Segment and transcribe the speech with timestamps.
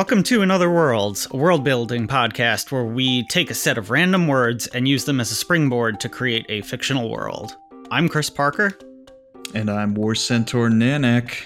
[0.00, 4.28] Welcome to Another Worlds, a world building podcast where we take a set of random
[4.28, 7.54] words and use them as a springboard to create a fictional world.
[7.90, 8.72] I'm Chris Parker,
[9.52, 11.44] And I'm War Centaur Nanek.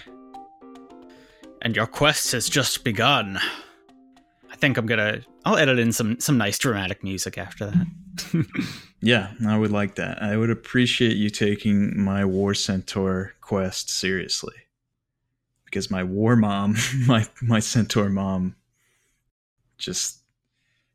[1.63, 3.41] and your quest has just begun.
[4.49, 5.23] I think I'm gonna.
[5.45, 8.47] I'll edit in some some nice dramatic music after that.
[9.01, 10.23] Yeah, I would like that.
[10.23, 14.55] I would appreciate you taking my War Centaur quest seriously.
[15.75, 16.77] Because my war mom,
[17.09, 18.55] my my centaur mom,
[19.77, 20.21] just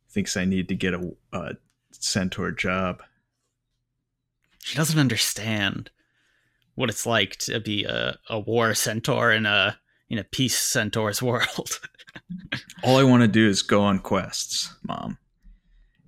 [0.10, 1.56] thinks I need to get a, a
[1.92, 3.02] centaur job.
[4.60, 5.90] She doesn't understand
[6.76, 9.78] what it's like to be a, a war centaur in a
[10.10, 11.82] in a peace centaur's world.
[12.82, 15.18] All I want to do is go on quests, mom.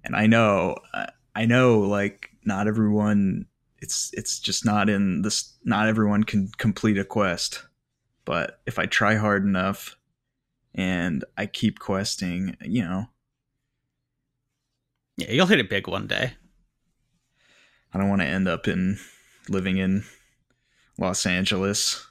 [0.05, 3.47] And I know, I- I know, like not everyone.
[3.79, 5.57] It's it's just not in this.
[5.65, 7.63] Not everyone can complete a quest.
[8.25, 9.97] But if I try hard enough,
[10.73, 13.05] and I keep questing, you know,
[15.17, 16.33] yeah, you'll hit it big one day.
[17.93, 18.97] I don't want to end up in
[19.49, 20.03] living in
[20.97, 22.07] Los Angeles,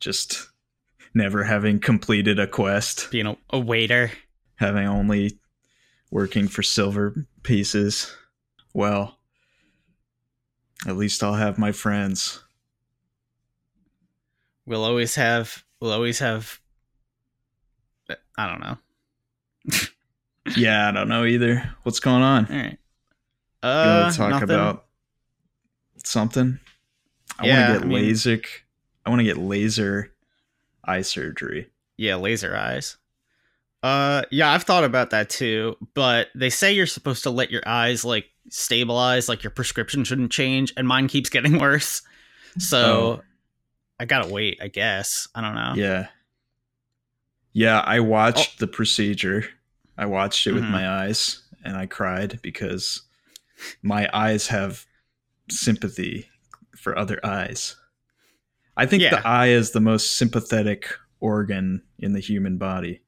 [0.00, 0.48] just
[1.12, 4.10] never having completed a quest, Being a, a waiter.
[4.56, 5.38] having only
[6.10, 8.14] working for silver pieces.
[8.72, 9.18] Well,
[10.86, 12.42] at least I'll have my friends.
[14.68, 15.64] We'll always have.
[15.80, 16.60] We'll always have.
[18.36, 18.78] I don't know.
[20.56, 21.74] Yeah, I don't know either.
[21.82, 22.46] What's going on?
[22.46, 22.78] All right.
[23.62, 24.44] You Uh, want to talk nothing.
[24.44, 24.86] about
[26.04, 26.58] something?
[27.38, 28.44] I Yeah, want to I get mean- LASIK.
[29.04, 30.10] I want to get laser
[30.84, 31.68] eye surgery.
[31.98, 32.96] Yeah, laser eyes.
[33.82, 37.62] Uh, yeah, I've thought about that too, but they say you're supposed to let your
[37.66, 42.00] eyes like stabilize, like your prescription shouldn't change, and mine keeps getting worse.
[42.58, 42.78] So
[43.20, 43.22] Oh.
[44.00, 45.28] I gotta wait, I guess.
[45.34, 45.72] I don't know.
[45.76, 46.08] Yeah.
[47.52, 48.56] Yeah, I watched Oh.
[48.60, 49.44] the procedure.
[49.96, 50.70] I watched it with Mhm.
[50.70, 53.02] my eyes and I cried because
[53.82, 54.86] my eyes have
[55.50, 56.28] sympathy
[56.76, 57.74] for other eyes.
[58.76, 59.10] I think Yeah.
[59.20, 63.00] the eye is the most sympathetic organ in the human body.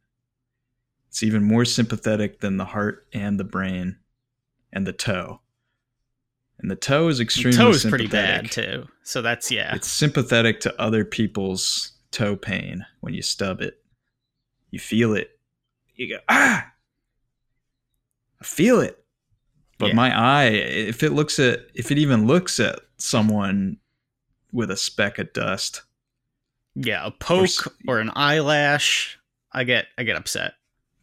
[1.08, 3.98] It's even more sympathetic than the heart and the brain
[4.72, 5.42] and the toe.
[6.60, 8.86] And the toe is The extremely toe is pretty bad too.
[9.02, 9.74] So that's yeah.
[9.74, 13.82] It's sympathetic to other people's toe pain when you stub it.
[14.70, 15.38] You feel it.
[15.96, 16.66] You go, ah!
[18.40, 19.02] I feel it.
[19.78, 19.94] But Yeah.
[19.94, 23.78] my eye, if it looks at, if it even looks at someone
[24.52, 25.82] with a speck of dust,
[26.74, 29.18] yeah, a poke s- or, an eyelash,
[29.52, 30.54] I get I get upset.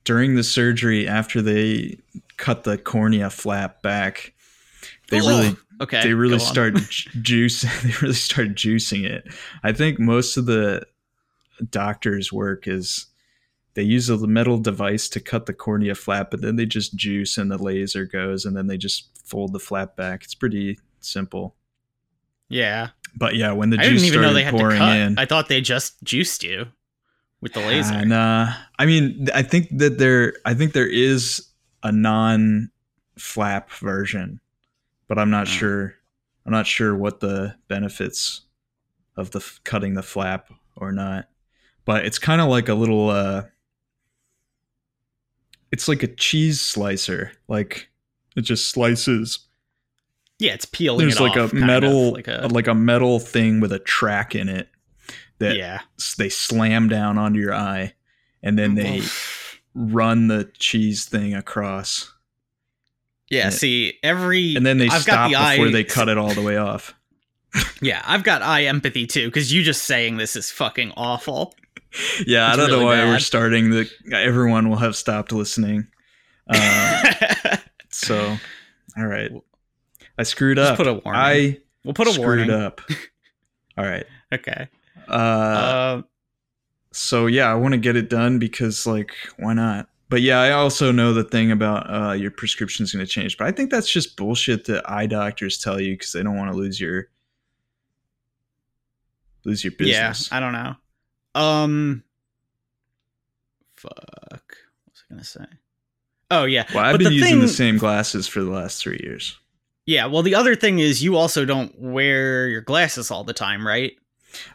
[0.03, 1.97] during the surgery, after they
[2.38, 4.34] cut the cornea flap back,
[5.09, 6.01] they really Okay.
[6.01, 9.28] they really go start ju- juice they really start juicing it
[9.63, 10.85] i think most of the
[11.69, 13.06] doctors work is
[13.75, 17.38] they use a metal device to cut the cornea flap but then they just juice
[17.38, 21.56] and the laser goes and then they just fold the flap back it's pretty simple
[22.50, 22.90] Yeah.
[23.16, 24.97] but yeah when the I juice didn't even know they started had to pouring cut.
[24.97, 26.66] in I thought they just juiced you
[27.40, 27.94] with the laser.
[27.94, 28.47] And uh,
[28.79, 31.47] I mean, I think that there, I think there is
[31.84, 34.40] a non-flap version,
[35.07, 35.53] but I'm not Hmm.
[35.53, 35.95] sure.
[36.45, 38.41] I'm not sure what the benefits
[39.18, 41.28] of the f- cutting the flap or not.
[41.85, 43.09] But it's kind of like a little.
[43.09, 43.44] uh
[45.72, 47.31] It's like a cheese slicer.
[47.47, 47.90] Like
[48.35, 49.40] it just slices.
[50.40, 53.59] yeah, it's peeling There's it like off, a metal, like like a, a metal thing
[53.59, 54.69] with a track in it
[55.40, 55.81] that yeah.
[56.17, 57.94] they slam down onto your eye,
[58.44, 59.01] and then they
[59.73, 62.13] run the cheese thing across
[63.29, 66.33] Yeah, see, every and then they I've stop the before eye, they cut it all
[66.33, 66.93] the way off.
[67.81, 71.55] Yeah, I've got eye empathy too, because you just saying this is fucking awful.
[72.25, 75.87] yeah i don't know really why we're starting the everyone will have stopped listening.
[76.49, 77.57] Uh,
[77.90, 78.37] so
[78.97, 79.31] all right
[80.17, 80.78] i screwed Just up.
[80.78, 81.22] put a warning.
[81.22, 82.52] i we'll put a screwed warning.
[82.52, 82.81] up.
[83.78, 84.67] All right Okay.
[85.07, 86.02] uh, Uh,
[86.91, 90.51] so yeah i want to get it done because like why not but yeah i
[90.51, 93.69] also know the thing about uh, your prescription is going to change but i think
[93.71, 97.07] that's just bullshit that eye doctors tell you because they don't want to lose your
[99.45, 100.75] lose your business yeah, I don't know.
[101.35, 102.03] Um,
[103.75, 103.93] fuck.
[104.31, 104.41] What
[104.91, 105.45] was I gonna say?
[106.31, 106.65] Oh yeah.
[106.73, 109.37] well i've but been the using thing, the same glasses for the last three years
[109.85, 110.07] Yeah.
[110.07, 113.93] Well, the other thing is you also don't wear your glasses all the time, right?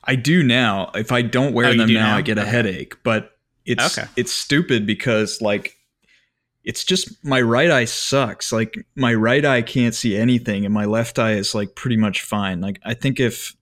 [0.04, 2.16] i do now if i don't wear Oh, them do now, now?
[2.16, 2.50] i get a Okay.
[2.50, 3.31] headache but
[3.64, 4.08] it's Okay.
[4.16, 5.76] it's stupid because like
[6.64, 10.84] it's just my right eye sucks like my right eye can't see anything and my
[10.84, 13.54] left eye is like pretty much fine like i think if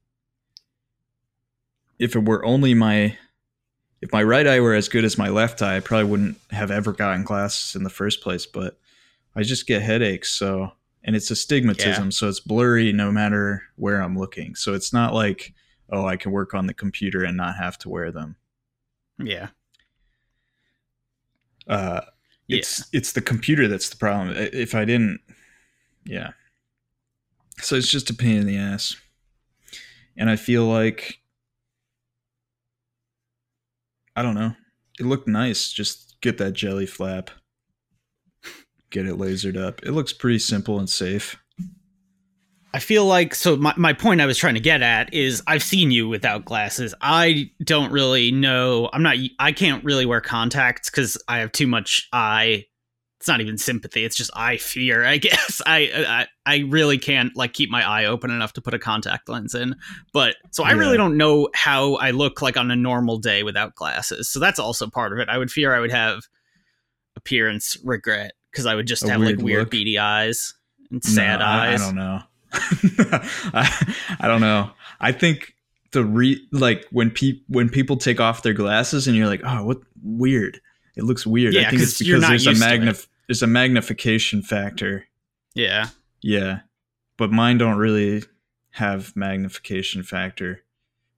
[1.99, 3.17] if it were only my
[4.01, 6.71] if my right eye were as good as my left eye, I probably wouldn't have
[6.71, 8.47] ever gotten glasses in the first place.
[8.47, 8.79] But
[9.37, 10.73] I just get headaches, so
[11.05, 12.11] and it's astigmatism, Yeah.
[12.11, 14.55] so it's blurry no matter where I'm looking.
[14.55, 15.53] So it's not like
[15.93, 18.37] oh, I can work on the computer and not have to wear them.
[19.19, 19.49] Yeah.
[21.69, 22.01] Uh,
[22.49, 24.35] it's it's the computer that's the problem.
[24.37, 25.21] If I didn't,
[26.05, 26.31] yeah.
[27.59, 28.97] So it's just a pain in the ass,
[30.17, 31.19] and I feel like
[34.17, 34.55] I don't know.
[34.99, 35.73] It looked nice.
[35.73, 37.31] Just get that jelly flap,
[38.91, 39.83] get it lasered up.
[39.83, 41.40] It looks pretty simple and safe.
[42.73, 45.63] I feel like so my, my point I was trying to get at is I've
[45.63, 46.95] seen you without glasses.
[47.01, 48.89] I don't really know.
[48.93, 52.67] I'm not I can't really wear contacts cuz I have too much eye
[53.19, 54.03] it's not even sympathy.
[54.05, 55.61] It's just eye fear, I guess.
[55.67, 59.29] I I I really can't like keep my eye open enough to put a contact
[59.29, 59.75] lens in.
[60.15, 63.75] But so I really don't know how I look like on a normal day without
[63.75, 64.31] glasses.
[64.31, 65.29] So that's also part of it.
[65.29, 66.21] I would fear I would have
[67.17, 69.71] appearance regret cuz I would just A have like weird weird look?
[69.73, 70.55] beady eyes
[70.91, 71.83] and sad No, I- eyes.
[71.83, 72.23] I, don't know.
[72.53, 74.71] I, I don't know.
[75.01, 75.55] I think
[75.93, 79.65] the re like when pe- when people take off their glasses and you're like, oh,
[79.65, 80.61] what weird.
[80.97, 81.55] It looks weird.
[81.55, 85.07] Yeah, I think it's you're because not there's a magnif- there's a magnification factor.
[85.55, 85.89] Yeah.
[86.23, 86.61] Yeah.
[87.17, 88.23] But mine don't really
[88.71, 90.63] have magnification factor.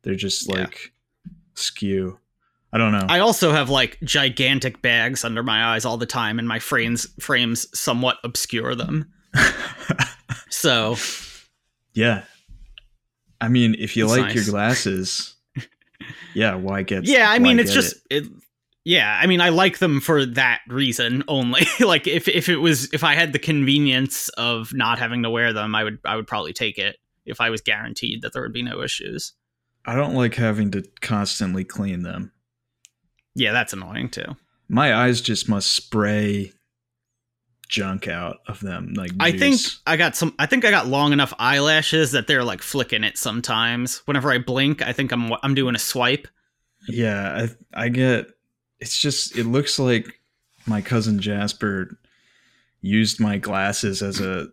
[0.03, 0.61] They're just Yeah.
[0.63, 0.93] like
[1.55, 2.19] skew.
[2.73, 3.07] I don't know.
[3.09, 7.07] I also have like gigantic bags under my eyes all the time, and my frames
[7.21, 9.13] frames somewhat obscure them.
[10.63, 10.97] So
[11.93, 12.23] yeah.
[13.41, 15.35] I mean, if you like your glasses,
[16.35, 18.27] yeah, why get yeah, I mean, it's just it?
[18.27, 18.33] it.
[18.85, 21.63] Yeah, I mean, I like them for that reason only.
[21.81, 25.53] like, if if it was if I had the convenience of not having to wear
[25.53, 26.97] them, I would I would probably take it
[27.27, 29.33] if I was guaranteed that there would be no issues.
[29.85, 32.31] I don't like having to constantly clean them.
[33.35, 34.37] Yeah, that's annoying too.
[34.69, 36.53] My eyes just must spray
[37.73, 39.59] junk out of them like I think.
[39.87, 40.35] I got some.
[40.39, 43.99] I think I got long enough eyelashes that they're like flicking it sometimes.
[44.05, 46.29] Whenever I blink, I think I'm I'm doing a swipe.
[46.87, 48.27] yeah, I I get
[48.79, 50.21] it's just it looks like
[50.67, 51.99] my cousin Jasper
[52.83, 54.49] used my glasses as a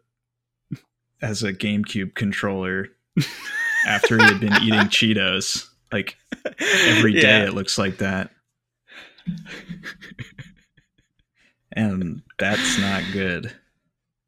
[1.22, 2.88] as a GameCube controller
[3.88, 5.68] after he had been eating Cheetos.
[5.92, 6.16] Like
[6.88, 7.48] every day Yeah.
[7.48, 8.32] it looks like that.
[11.80, 13.54] And that's not good.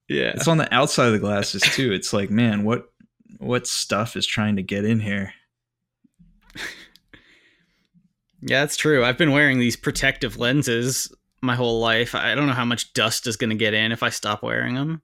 [0.08, 0.32] Yeah.
[0.36, 1.92] It's on the outside of the glasses too.
[1.92, 2.90] It's like, man, what
[3.40, 5.34] what stuff is trying to get in here?
[8.42, 9.04] Yeah, that's true.
[9.04, 12.16] I've been wearing these protective lenses my whole life.
[12.16, 14.76] I don't know how much dust is going to get in if I stop wearing
[14.76, 15.02] them.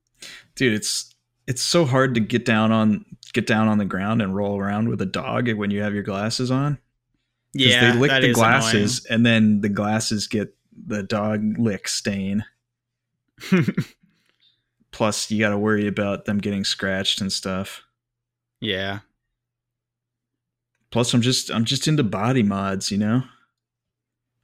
[0.55, 1.13] Dude, it's
[1.47, 4.89] it's so hard to get down on get down on the ground and roll around
[4.89, 6.79] with a dog when you have your glasses on.
[7.53, 12.43] Yeah, they lick the glasses and then the glasses get the dog lick stain.
[14.91, 17.83] Plus you gotta worry about them getting scratched and stuff.
[18.59, 18.99] yeah.
[20.89, 23.21] Plus I'm just I'm just into body mods, you know?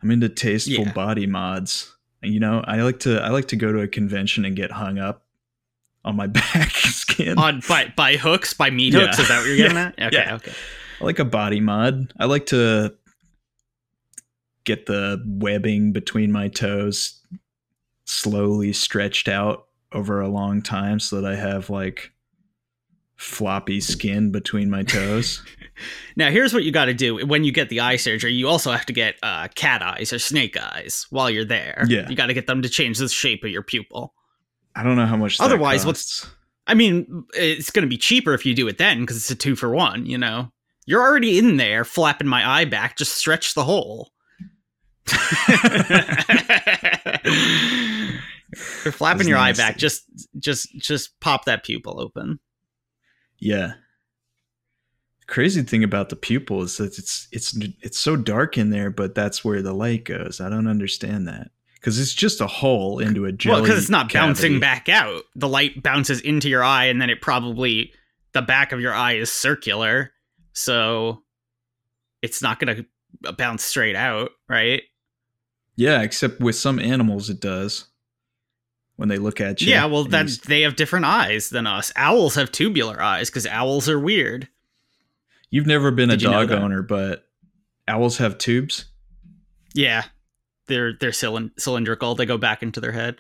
[0.02, 0.92] I'm into tasteful Yeah.
[0.92, 1.96] body mods.
[2.22, 4.70] And you know, I like to I like to go to a convention and get
[4.72, 5.24] hung up
[6.04, 7.38] on my back skin.
[7.38, 9.00] On by by hooks, by meat Yeah.
[9.02, 9.20] hooks.
[9.20, 9.94] Is that what you're getting at?
[9.98, 10.36] Okay, Yeah.
[10.36, 10.52] okay.
[11.00, 12.14] I like a body mod.
[12.20, 12.94] I like to
[14.66, 17.20] get the webbing between my toes
[18.06, 22.12] slowly stretched out over a long time so that I have like
[23.16, 25.42] floppy skin between my toes.
[26.16, 28.32] Now here's what you got to do when you get the eye surgery.
[28.32, 31.86] You also have to get uh, cat eyes or snake eyes while you're there.
[31.88, 32.08] Yeah.
[32.08, 34.14] You got to get them to change the shape of your pupil.
[34.76, 36.30] I don't know how much that Otherwise, what's-
[36.68, 39.36] I mean, it's going to be cheaper if you do it then because it's a
[39.36, 40.06] two for one.
[40.06, 40.52] You know,
[40.86, 42.96] you're already in there flapping my eye back.
[42.96, 44.12] Just stretch the hole.
[48.84, 49.78] You're flapping That's your eye back.
[49.78, 50.04] Just,
[50.40, 52.40] just, just pop that pupil open.
[53.40, 53.74] Yeah.
[55.28, 59.16] Crazy thing about the pupil is that it's it's it's so dark in there, but
[59.16, 60.42] that's where the light goes.
[60.42, 63.56] I don't understand that because it's just a hole into a jelly.
[63.56, 65.24] well, because it's not bouncing back out.
[65.36, 67.94] The light bounces into your eye, and then it probably
[68.34, 70.12] the back of your eye is circular,
[70.54, 71.24] so
[72.22, 72.86] it's not going
[73.24, 74.84] to bounce straight out, right?
[75.76, 77.86] Yeah, except with some animals it does.
[78.96, 79.70] When they look at you.
[79.72, 81.92] Yeah, well, that they have different eyes than us.
[81.96, 84.48] Owls have tubular eyes because owls are weird.
[85.50, 87.28] You've never been Did a you know dog owner, but
[87.88, 88.86] owls have tubes.
[89.74, 90.04] Yeah,
[90.68, 92.14] they're they're cylind- cylindrical.
[92.14, 93.20] They go back into their head.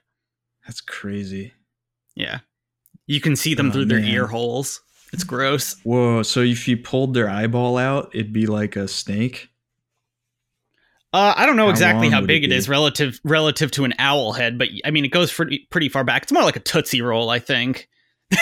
[0.68, 1.54] That's crazy.
[2.16, 2.40] Yeah,
[3.08, 4.10] you can see them Oh, through their man.
[4.12, 4.80] ear holes.
[5.12, 5.76] It's gross.
[5.84, 6.22] Whoa!
[6.22, 9.50] So if you pulled their eyeball out, it'd be like a snake.
[11.14, 13.94] Uh, I don't know How exactly how big it it is relative relative to an
[14.00, 16.24] owl head, but I mean it goes pretty pretty far back.
[16.24, 17.88] It's more like a tootsie roll, I think.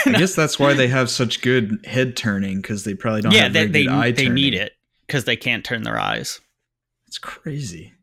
[0.06, 3.44] I guess that's why they have such good head turning because they probably don't yeah,
[3.44, 4.72] have they they, they need it
[5.06, 6.40] because they can't turn their eyes.
[7.08, 7.94] It's crazy.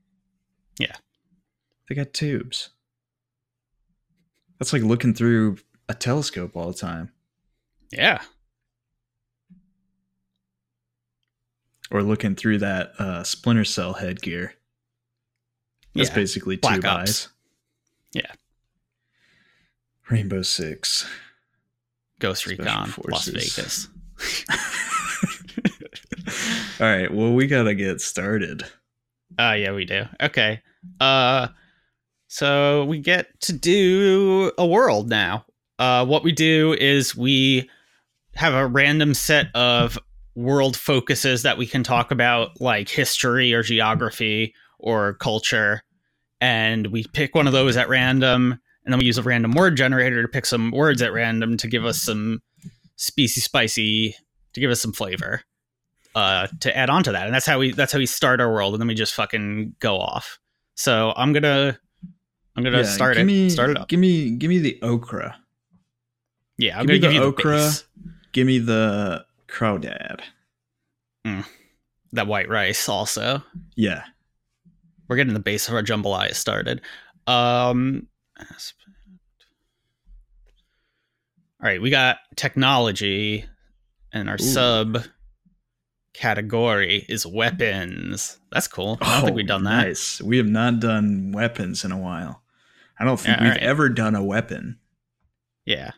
[0.78, 0.96] Yeah.
[1.88, 2.68] They got tubes.
[4.58, 5.56] That's like looking through
[5.88, 7.10] a telescope all the time.
[7.90, 8.20] Yeah,
[11.90, 14.54] Or looking through that uh, Splinter Cell headgear.
[15.98, 16.14] That's yeah.
[16.14, 17.10] basically Black tube Ops.
[17.10, 17.28] eyes.
[18.12, 18.32] Yeah.
[20.08, 21.06] Rainbow Six.
[22.20, 23.88] Ghost Special Recon, Las Vegas.
[26.80, 28.64] All right, well, we got to get started.
[29.38, 30.04] Uh yeah, we do.
[30.20, 30.62] Okay.
[31.00, 31.48] Uh
[32.28, 35.44] so we get to do a world now.
[35.78, 37.68] Uh what we do is we
[38.34, 39.98] have a random set of
[40.34, 45.82] world focuses that we can talk about like history or geography or culture
[46.40, 49.76] and we pick one of those at random and then we use a random word
[49.76, 52.40] generator to pick some words at random to give us some
[52.96, 54.16] spicy spicy
[54.54, 55.42] to give us some flavor
[56.14, 58.50] uh to add on to that and that's how we that's how we start our
[58.52, 60.38] world and then we just fucking go off
[60.74, 61.78] so i'm gonna
[62.56, 65.36] i'm gonna start give it Me, start it up Give me, give me the okra.
[66.56, 67.56] yeah i'm give me gonna give the you the okra.
[67.56, 67.84] base,
[68.32, 70.20] Give me the crawdad.
[72.12, 73.42] that white rice also
[73.76, 74.04] Yeah.
[75.08, 76.80] We're getting the base of our jambalaya started
[77.26, 78.06] um
[81.60, 83.44] all right we got technology
[84.12, 84.44] and our Ooh.
[84.44, 84.98] sub
[86.14, 90.20] category is weapons that's cool i don't think we've done that Oh, Nice.
[90.22, 92.42] We have not done weapons in a while.
[92.98, 93.62] I don't think Yeah, we've alright.
[93.62, 94.78] ever done a weapon.
[95.64, 95.92] yeah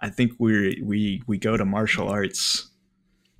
[0.00, 2.70] I think we we we go to martial arts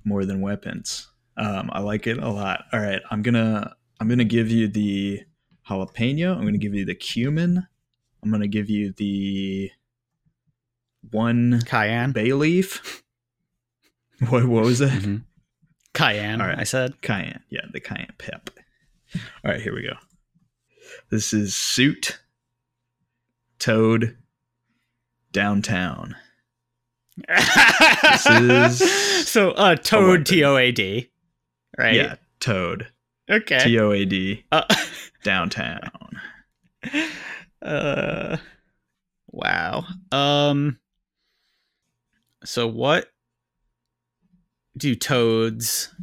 [0.03, 1.07] more than weapons.
[1.37, 2.65] Um, I like it a lot.
[2.73, 5.21] All right, I'm gonna I'm gonna give you the
[5.69, 6.35] jalapeno.
[6.35, 7.67] I'm gonna give you the cumin.
[8.23, 9.71] I'm gonna give you the
[11.11, 13.03] one cayenne bay leaf.
[14.27, 15.01] What what was that?
[15.01, 15.23] Mhm.
[15.93, 16.59] cayenne All right.
[16.59, 17.41] i said Cayenne.
[17.49, 18.49] Yeah, the cayenne pep.
[19.15, 19.93] All right, here we go.
[21.09, 22.19] This is suit,
[23.59, 24.17] toad,
[25.31, 26.17] downtown.
[27.29, 31.09] is so uh toad t-o-a-d
[31.77, 32.87] right Yeah, toad.
[33.29, 33.59] Okay.
[33.59, 34.43] T O A D.
[34.51, 34.63] Uh,
[35.23, 35.79] downtown.
[37.61, 38.37] uh
[39.31, 39.85] wow.
[40.11, 40.79] Um
[42.43, 43.07] so what
[44.77, 45.93] do toads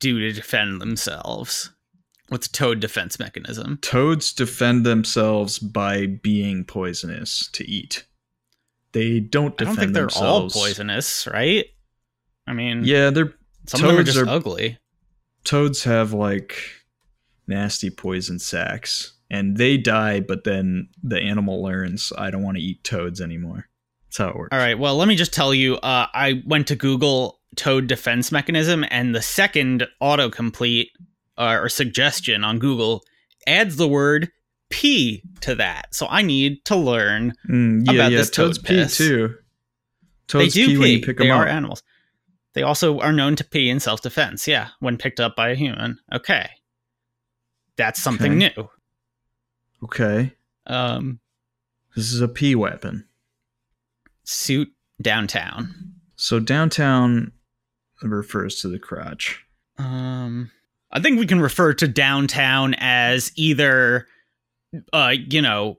[0.00, 1.70] do to defend themselves?
[2.28, 3.78] What's a toad defense mechanism?
[3.82, 8.04] Toads defend themselves by being poisonous to eat.
[8.92, 11.66] They don't defend i don't think they're all poisonous right?
[12.46, 13.34] I mean Yeah, they're
[13.66, 14.78] some of them are just are- ugly
[15.44, 16.56] toads have like
[17.46, 22.62] nasty poison sacs and they die but then the animal learns i don't want to
[22.62, 23.68] eat toads anymore
[24.08, 24.78] that's how it works All right.
[24.78, 25.74] Well, let me just tell you.
[25.76, 30.88] Uh, I went to Google Toad defense mechanism, and the second autocomplete
[31.36, 33.02] uh, or suggestion on Google
[33.46, 34.30] adds the word
[34.70, 35.94] "pee" to that.
[35.94, 37.34] So I need to learn.
[37.50, 39.34] Mm, yeah about yeah this toad toads pee too
[40.26, 40.78] toads they do pee, pee.
[40.78, 41.82] when you pick they them are up animals.
[42.58, 44.48] They also are known to pee in self-defense.
[44.48, 46.00] Yeah, when picked up by a human.
[46.12, 46.50] Okay,
[47.76, 48.68] that's something new.
[49.84, 50.32] okay
[50.66, 51.20] Um,
[51.94, 53.06] this is a pee weapon
[54.24, 55.72] suit downtown.
[56.16, 57.30] so downtown
[58.02, 59.44] refers to the crotch
[59.78, 60.50] Um,
[60.90, 64.08] I think we can refer to downtown as either,
[64.92, 65.78] uh, you know,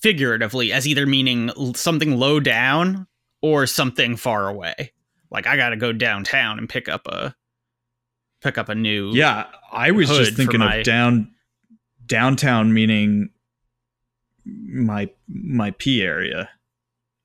[0.00, 3.08] figuratively as either meaning something low down
[3.42, 4.92] or something far away.
[5.34, 7.34] Like I got to go downtown and pick up a
[8.42, 9.10] pick up a new.
[9.12, 11.30] yeah i was just thinking my- of down
[12.06, 13.30] downtown meaning
[14.44, 16.48] my my pee area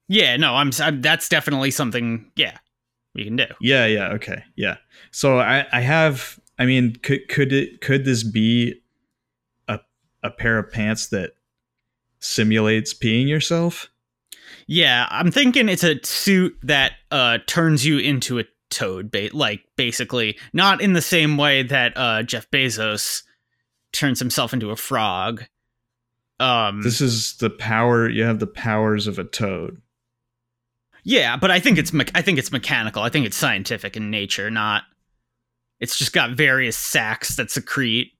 [0.10, 0.36] yeah.
[0.38, 1.02] No, I'm, I'm.
[1.02, 2.30] That's definitely something.
[2.36, 2.58] Yeah,
[3.14, 3.46] we can do.
[3.62, 4.44] Yeah, yeah, okay.
[4.56, 4.78] Yeah.
[5.12, 8.82] So I I have I mean could could it could this be
[9.68, 9.80] a
[10.24, 11.34] a pair of pants that
[12.20, 13.92] simulates peeing yourself?
[14.72, 19.62] Yeah, I'm thinking it's a suit that uh turns you into a toad, ba- like
[19.76, 23.24] basically not in the same way that uh Jeff Bezos
[23.92, 25.44] turns himself into a frog.
[26.40, 29.82] Um This is the power you have the powers of a toad.
[31.04, 33.02] yeah, but I think it's me- I think it's mechanical.
[33.02, 34.84] I think it's scientific in nature, not
[35.80, 38.12] it's just got various sacs that secrete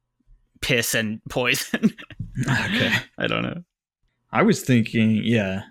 [0.62, 1.94] piss and poison.
[2.42, 2.94] Okay.
[3.18, 3.64] I don't know.
[4.32, 5.64] I was thinking, yeah.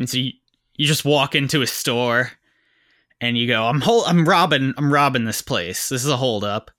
[0.00, 0.32] And so you,
[0.74, 2.32] you just walk into a store
[3.20, 5.90] and you go, I'm hol- I'm robbing I'm robbing this place.
[5.90, 6.70] This is a holdup.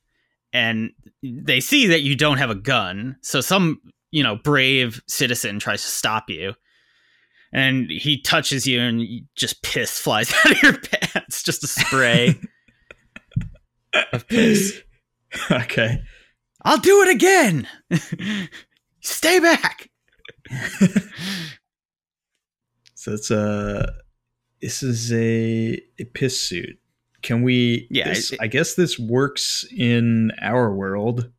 [0.54, 0.92] and
[1.24, 3.16] they see that you don't have a gun.
[3.22, 3.80] So some,
[4.12, 6.56] you know, brave citizen tries to stop you.
[7.54, 11.68] And he touches you and you just piss flies out of your pants, just a
[11.68, 12.40] spray
[14.12, 14.82] of piss.
[15.52, 16.02] okay.
[16.66, 17.68] I'll do it again.
[19.02, 19.90] Stay back.
[23.02, 23.94] So it's a
[24.62, 26.78] this is a, a piss suit.
[27.24, 27.88] Can we?
[27.90, 31.32] Yeah, this- it- I guess this works in our world.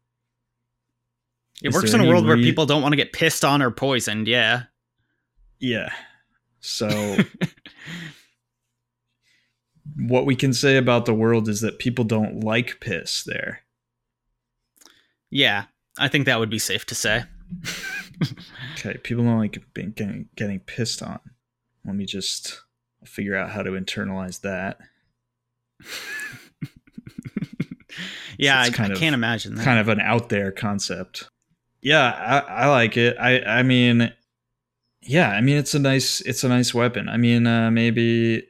[1.63, 3.71] It Is works in a world where people don't want to get pissed on or
[3.71, 4.27] poisoned.
[4.27, 4.65] Yeah.
[5.61, 5.91] Yeah.
[6.59, 6.89] So
[9.97, 13.61] what we can say about the world is that people don't like piss there.
[15.31, 15.67] Yeah.
[15.97, 17.23] I think that would be safe to say.
[18.79, 21.19] Okay, people don't like being, getting getting pissed on.
[21.85, 22.63] Let me just
[23.05, 24.79] figure out how to internalize that.
[28.39, 29.65] yeah, it's I, I of- can't imagine that.
[29.65, 31.29] kind of an out there concept.
[31.81, 33.17] Yeah, I, I like it.
[33.19, 34.13] I I mean,
[35.03, 37.09] yeah, I mean it's a nice it's a nice weapon.
[37.09, 38.45] I mean, uh, maybe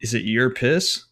[0.00, 1.04] is it your piss?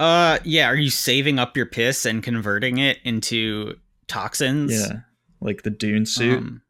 [0.00, 0.66] Uh, yeah.
[0.68, 3.74] Are you saving up your piss and converting it into
[4.08, 4.72] toxins?
[4.72, 5.00] Yeah,
[5.40, 6.38] like the Dune suit.
[6.38, 6.62] Um,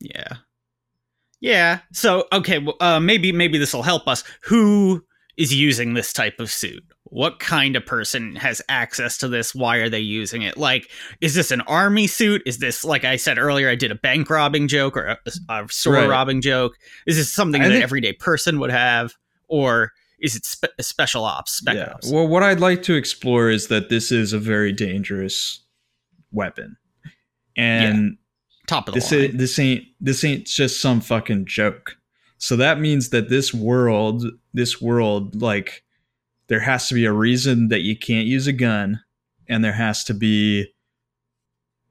[0.00, 0.36] yeah.
[1.42, 1.80] Yeah.
[1.92, 4.24] So okay, well, uh, maybe maybe this will help us.
[4.44, 5.04] Who
[5.36, 6.82] is using this type of suit?
[7.04, 9.54] What kind of person has access to this?
[9.54, 10.56] Why are they using it?
[10.56, 10.88] Like,
[11.20, 12.42] is this an army suit?
[12.46, 13.68] Is this like I said earlier?
[13.68, 15.18] I did a bank robbing joke or a,
[15.50, 16.08] a store Right.
[16.08, 16.74] robbing joke.
[17.06, 19.12] Is this something I that think- everyday person would have,
[19.48, 21.52] or is it spe- special ops?
[21.52, 21.92] Spec yeah.
[21.94, 22.10] ops?
[22.10, 25.60] Well, what I'd like to explore is that this is a very dangerous
[26.30, 26.76] weapon,
[27.56, 28.16] and
[28.72, 29.20] Top of the this line.
[29.20, 31.96] ain't this ain't this ain't just some fucking joke.
[32.38, 35.84] So that means that this world, this world, like
[36.48, 39.00] there has to be a reason that you can't use a gun,
[39.46, 40.72] and there has to be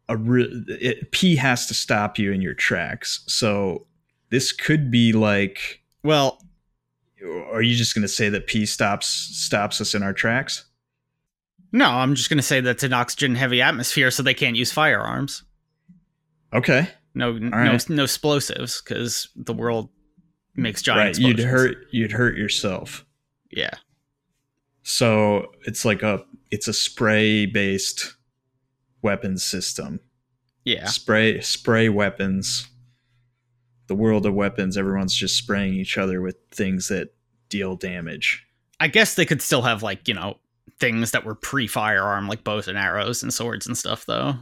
[0.09, 3.23] a re- it, P has to stop you in your tracks.
[3.27, 3.85] So
[4.29, 6.41] this could be like, well,
[7.51, 10.65] are you just gonna say that P stops stops us in our tracks?
[11.71, 15.43] no, I'm just gonna say that's an oxygen heavy atmosphere, so they can't use firearms.
[16.53, 17.89] Okay, No, no, right.
[17.89, 19.89] no explosives because the world
[20.55, 21.17] makes giant.
[21.17, 21.27] right.
[21.27, 23.05] You'd hurt you'd hurt yourself.
[23.51, 23.71] Yeah,
[24.83, 28.15] So it's like a it's a spray based
[29.01, 29.99] weapon system.
[30.65, 32.67] yeah, Spray spray weapons.
[33.87, 37.13] The world of weapons, everyone's just spraying each other with things that
[37.49, 38.45] deal damage.
[38.79, 40.37] I guess they could still have like you know
[40.79, 44.05] things that were pre-firearm, like bows and arrows and swords and stuff.
[44.05, 44.35] Though,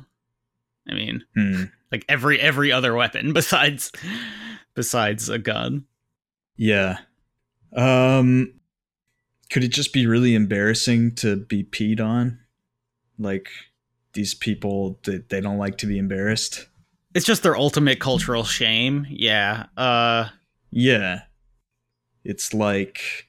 [0.88, 1.64] I mean, Hmm.
[1.92, 3.92] Like every every other weapon besides
[4.76, 5.86] besides a gun.
[6.56, 7.00] Yeah.
[7.76, 8.54] Um
[9.52, 12.40] could it just be really embarrassing to be peed on?
[13.18, 13.50] Like
[14.14, 16.68] these people they, they don't like to be embarrassed.
[17.16, 19.08] It's just their ultimate cultural shame.
[19.10, 19.66] Yeah.
[19.76, 20.30] Uh,
[20.70, 21.22] Yeah.
[22.24, 23.28] It's like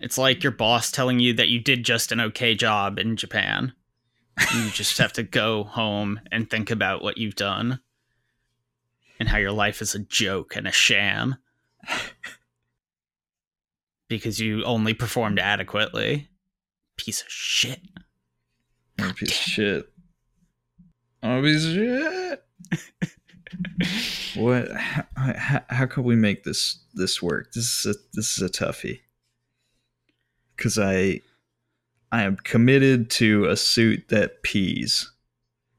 [0.00, 3.72] it's like your boss telling you that you did just an okay job in Japan.
[4.54, 7.80] You just have to go home and think about what you've done
[9.18, 11.36] and how your life is a joke and a sham
[14.08, 16.28] because you only performed adequately.
[16.96, 17.80] Piece of shit.
[18.98, 19.92] a piece of shit.
[21.22, 22.44] A piece of shit.
[24.36, 24.70] What?
[24.76, 27.52] How, how, how could we make this this work?
[27.54, 29.00] This is a this is a toughie.
[30.56, 31.22] Because I
[32.10, 35.10] I am committed to a suit that pees,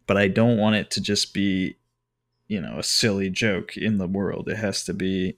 [0.07, 1.77] but I don't want it to just be,
[2.47, 4.47] you know, a silly joke in the world.
[4.49, 5.37] It has to be.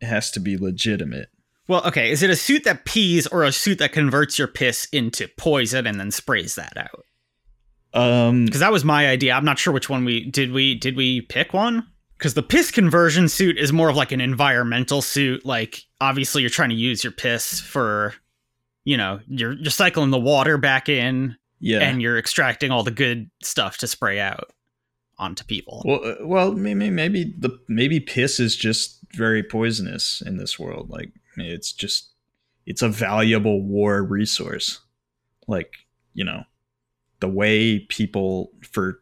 [0.00, 1.30] It has to be legitimate.
[1.68, 4.86] Well, okay, is it a suit that pees or a suit that converts your piss
[4.92, 7.04] into poison and then sprays that out?
[7.92, 9.32] Um, Because that was my idea.
[9.32, 10.52] I'm not sure which one we did.
[10.52, 11.86] We did we pick one?
[12.18, 15.44] Because the piss conversion suit is more of like an environmental suit.
[15.44, 18.14] Like obviously you're trying to use your piss for,
[18.86, 21.80] you know, you're you're cycling the water back in yeah.
[21.80, 24.52] and you're extracting all the good stuff to spray out
[25.18, 25.82] onto people.
[25.84, 30.88] Well, uh, well, maybe maybe the maybe piss is just very poisonous in this world.
[30.88, 32.12] Like it's just
[32.64, 34.80] it's a valuable war resource.
[35.48, 35.74] Like
[36.14, 36.44] you know,
[37.18, 39.00] the way people for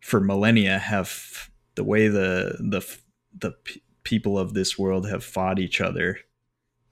[0.00, 2.96] for millennia have the way the the
[3.36, 6.18] the p- people of this world have fought each other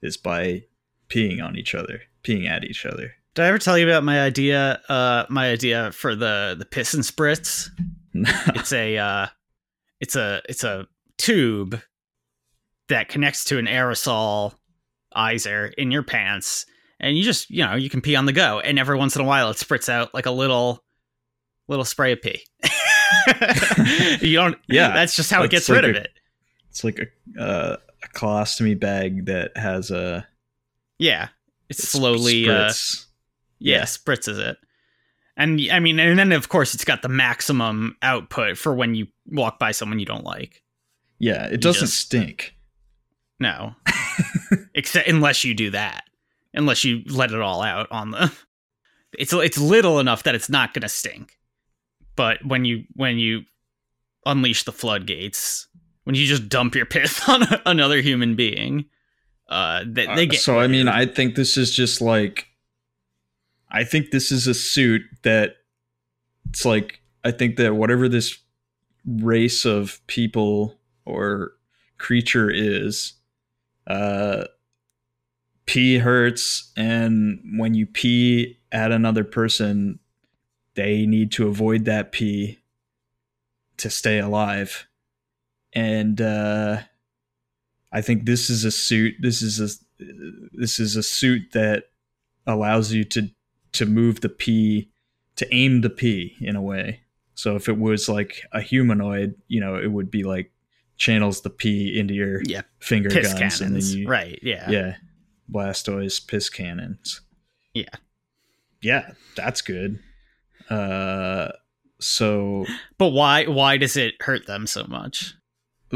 [0.01, 0.63] is by
[1.11, 3.13] peeing on each other, peeing at each other.
[3.33, 4.81] Did I ever tell you about my idea?
[4.89, 7.69] Uh, my idea for the the piss and spritz.
[8.13, 9.27] it's a uh,
[9.99, 11.79] it's a it's a tube
[12.89, 14.55] that connects to an aerosol
[15.15, 16.65] izer in your pants
[17.01, 19.21] and you just you know you can pee on the go, and every once in
[19.21, 20.83] a while it spritz out like a little
[21.67, 22.41] little spray of pee.
[24.25, 24.57] you don't.
[24.69, 26.11] Yeah, that's just how it gets like rid of it.
[26.69, 30.25] It's like a, uh, a colostomy bag that has a
[31.01, 31.29] Yeah,
[31.69, 32.71] it's slowly uh,
[33.59, 33.81] yeah, Yeah.
[33.83, 34.57] spritzes it.
[35.35, 39.07] And I mean, and then of course it's got the maximum output for when you
[39.25, 40.61] walk by someone you don't like.
[41.17, 42.55] yeah, it doesn't just- stink.
[43.39, 43.73] No,
[44.75, 46.03] except unless you do that,
[46.53, 48.31] unless you let it all out on the.
[49.19, 51.37] It's it's little enough that it's not gonna stink,
[52.15, 53.41] but when you when you
[54.25, 55.67] unleash the floodgates,
[56.05, 58.85] when you just dump your piss on a, another human being,
[59.51, 60.41] uh, they, they Uh, get.
[60.41, 62.47] so I mean, I think this is just like
[63.69, 65.57] I think this is a suit that
[66.49, 68.37] it's like I think that whatever this
[69.05, 71.53] race of people or
[71.97, 73.13] creature is,
[73.87, 74.45] uh
[75.65, 79.99] pee hurts and when you pee at another person,
[80.75, 82.57] they need to avoid that pee
[83.77, 84.87] to stay alive.
[85.73, 86.81] And uh
[87.91, 89.15] I think this is a suit.
[89.19, 90.03] This is a
[90.53, 91.85] this is a suit that
[92.47, 93.29] allows you to
[93.73, 94.89] to move the P
[95.35, 97.01] to aim the P in a way.
[97.35, 100.51] So if it was like a humanoid, you know, it would be like
[100.97, 104.39] channels the P into your Yeah, finger piss guns and then you right?
[104.41, 104.95] Yeah, yeah
[105.51, 107.21] blastoise piss cannons.
[107.73, 107.89] Yeah.
[108.81, 109.99] Yeah, that's good.
[110.69, 111.49] Uh
[111.99, 112.65] so
[112.97, 115.35] But why why does it hurt them so much?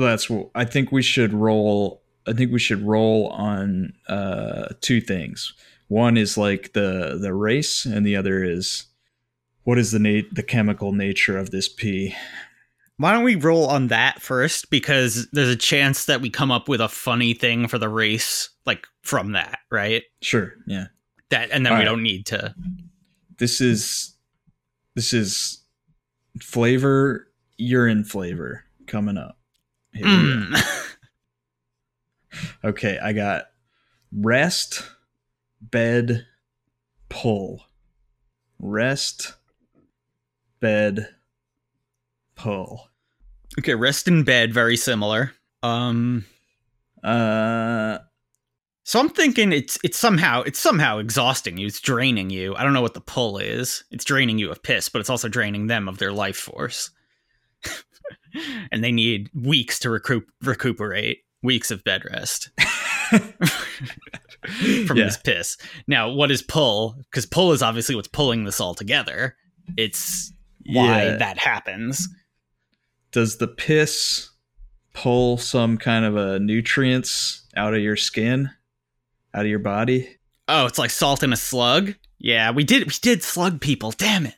[0.02, 2.02] That's what I think we should roll.
[2.28, 5.54] I think we should roll on uh, two things.
[5.88, 8.86] One is like the the race, and the other is
[9.64, 12.16] what is the na- the chemical nature of this pee.
[12.98, 14.70] Why don't we roll on that first?
[14.70, 18.50] Because there's a chance that we come up with a funny thing for the race,
[18.66, 20.04] like from that, right?
[20.22, 20.86] Sure, yeah.
[21.30, 21.92] That, and then All we right.
[21.92, 22.56] don't need to.
[23.38, 24.16] This is
[24.96, 25.62] this is
[26.42, 27.28] flavor
[27.58, 29.38] urine flavor coming up.
[29.96, 30.18] Here we go.
[30.18, 30.82] Mm.
[32.66, 33.46] Okay, I got
[34.12, 34.84] rest,
[35.62, 36.26] bed,
[37.10, 37.62] pull.
[38.60, 39.34] Rest,
[40.60, 41.08] bed,
[42.36, 42.90] pull.
[43.60, 45.32] okay, rest in bed, very similar.
[45.64, 46.26] Um,
[47.04, 48.00] Uh,
[48.84, 51.68] so I'm thinking it's it's somehow it's somehow exhausting you.
[51.68, 52.56] It's draining you.
[52.56, 53.84] I don't know what the pull is.
[53.92, 56.90] It's draining you of piss, but it's also draining them of their life force.
[58.72, 61.20] and they need weeks to recoup recuperate.
[61.44, 62.50] Weeks of bed rest.
[64.88, 65.06] from Yeah.
[65.06, 65.58] this piss.
[65.88, 66.96] Now, what is pull?
[67.12, 69.36] Because pull is obviously what's pulling this all together.
[69.78, 70.32] It's
[70.66, 71.16] why Yeah.
[71.18, 72.08] that happens.
[73.12, 74.30] Does the piss
[74.94, 78.50] pull some kind of a nutrients out of your skin,
[79.34, 80.18] out of your body?
[80.48, 81.96] Oh, it's like salt in a slug.
[82.18, 83.92] Yeah, we did we did slug people.
[83.92, 84.36] Damn it.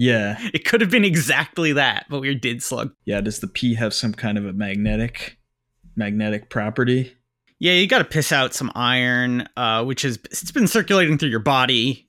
[0.00, 2.92] Yeah, It could have been exactly that, but we did slug.
[3.04, 3.20] yeah.
[3.20, 5.36] Does the pee have some kind of a magnetic,
[5.94, 7.14] magnetic property?
[7.58, 11.28] Yeah, you got to piss out some iron, uh, which is it's been circulating through
[11.28, 12.08] your body.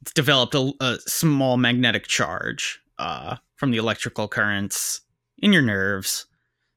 [0.00, 5.02] It's developed a, a small magnetic charge uh, from the electrical currents
[5.36, 6.24] in your nerves.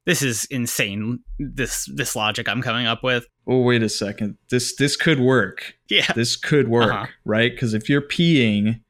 [0.06, 1.19] This is insane.
[1.39, 3.25] This this logic I'm coming up with.
[3.47, 4.38] Oh, wait a second.
[4.49, 5.75] This this could work.
[5.89, 7.06] Yeah, This could work, Uh-huh.
[7.23, 7.53] right?
[7.53, 8.82] Because if you're peeing,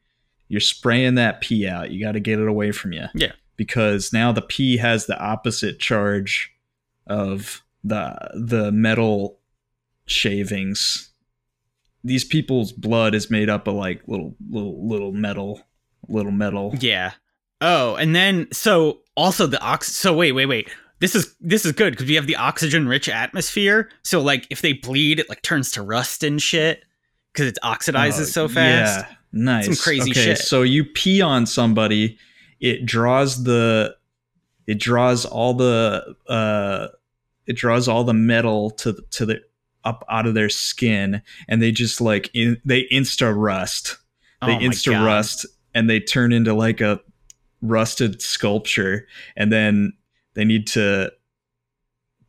[0.54, 1.90] you're spraying that pee out.
[1.90, 3.06] You got to get it away from you.
[3.16, 3.32] Yeah.
[3.58, 6.52] Because now the pee has the opposite charge
[7.08, 9.40] of the the metal
[10.06, 11.10] shavings.
[12.04, 15.62] These people's blood is made up of like little little little metal
[16.08, 16.76] little metal.
[16.80, 17.14] yeah.
[17.62, 19.92] Oh, and then so also the ox.
[19.96, 20.70] So wait, wait, wait.
[21.00, 23.90] This is this is good because we have the oxygen rich atmosphere.
[24.04, 26.84] So like if they bleed, it like turns to rust and shit
[27.32, 29.06] because it oxidizes Oh, so fast.
[29.10, 29.66] Yeah, nice.
[29.66, 30.38] Some crazy okay, shit.
[30.38, 32.18] So you pee on somebody,
[32.60, 33.96] it draws the,
[34.68, 36.88] it draws all the, uh,
[37.46, 39.42] it draws all the metal to to the
[39.84, 43.98] up out of their skin, and they just like in, they insta rust.
[44.46, 47.02] They Oh insta rust, and they turn into like a
[47.62, 49.94] rusted sculpture, and then
[50.36, 51.12] they need to,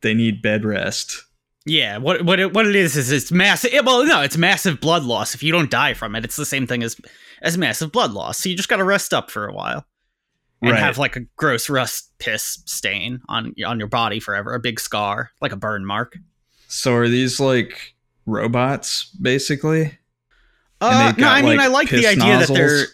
[0.01, 1.23] they need bed rest.
[1.65, 3.71] Yeah, what what it, what it is is it's massive.
[3.85, 5.33] Well, no, it's massive blood loss.
[5.33, 6.95] If you don't die from it, it's the same thing as
[7.41, 8.37] as massive blood loss.
[8.39, 9.85] So you just got to rest up for a while
[10.61, 10.79] and Right.
[10.79, 15.31] have like a gross rust piss stain on on your body forever, a big scar,
[15.41, 16.17] like a burn mark.
[16.67, 17.95] So are these like
[18.27, 19.97] robots basically?
[20.81, 22.85] Uh, no, I mean like, I like the idea that they're.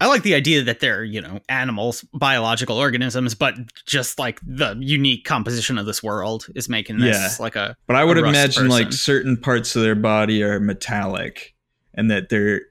[0.00, 4.74] I like the idea that they're, you know, animals, biological organisms, but just like the
[4.80, 7.42] unique composition of this world is making this Yeah.
[7.42, 11.54] like a But I would imagine like certain parts of their body are metallic
[11.92, 12.62] and that they're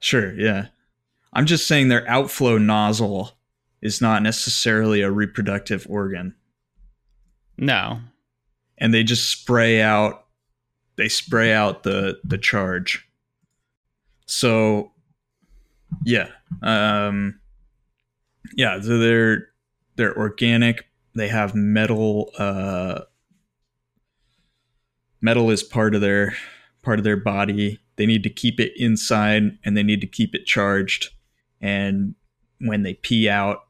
[0.00, 0.66] sure, yeah.
[1.32, 3.38] I'm just saying their outflow nozzle
[3.80, 6.34] is not necessarily a reproductive organ.
[7.56, 8.00] no.
[8.78, 10.26] And they just spray out
[10.96, 13.08] they spray out the the charge.
[14.26, 14.90] So
[16.04, 16.28] yeah.
[16.62, 17.40] Um
[18.56, 19.48] yeah, so they're
[19.96, 20.86] they're organic.
[21.14, 23.02] They have metal uh
[25.20, 26.34] metal is part of their
[26.82, 27.80] part of their body.
[27.96, 31.10] They need to keep it inside and they need to keep it charged.
[31.60, 32.14] And
[32.58, 33.60] when they pee out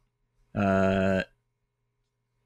[0.55, 1.23] uh,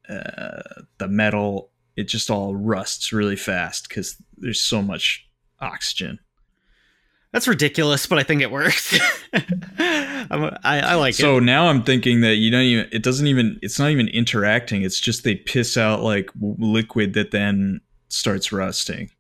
[0.09, 0.63] uh,
[0.99, 5.29] the metal, it just all rusts really fast because there's so much
[5.61, 6.19] oxygen.
[7.33, 8.99] That's ridiculous, but I think it works.
[9.33, 11.43] I, I like so it.
[11.43, 12.89] now I'm thinking that you don't even.
[12.91, 13.59] It doesn't even.
[13.63, 14.83] It's not even interacting.
[14.83, 19.11] It's just they piss out like liquid that then starts rusting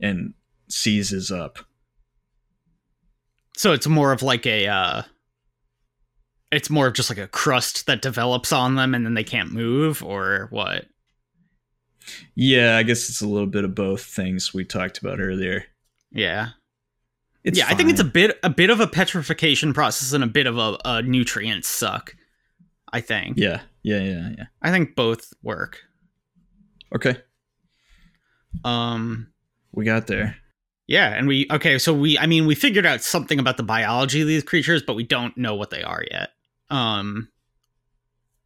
[0.00, 0.34] and
[0.68, 1.58] seizes up.
[3.56, 5.02] So it's more of like a uh
[6.50, 9.52] it's more of just like a crust that develops on them and then they can't
[9.52, 10.86] move or what?
[12.34, 15.64] Yeah, I guess it's a little bit of both things we talked about earlier.
[16.10, 16.50] Yeah.
[17.48, 20.26] It's yeah, I think it's a bit a bit of a petrification process and a
[20.26, 22.14] bit of a, a nutrient suck.
[22.92, 23.36] I think.
[23.38, 24.44] yeah, yeah, yeah, yeah.
[24.62, 25.80] I think both work.
[26.94, 27.16] Okay,
[28.64, 29.28] Um
[29.72, 30.36] we got there.
[30.86, 34.20] yeah, and we okay, so we I mean we figured out something about the biology
[34.20, 36.30] of these creatures, but we don't know what they are yet.
[36.70, 37.28] Um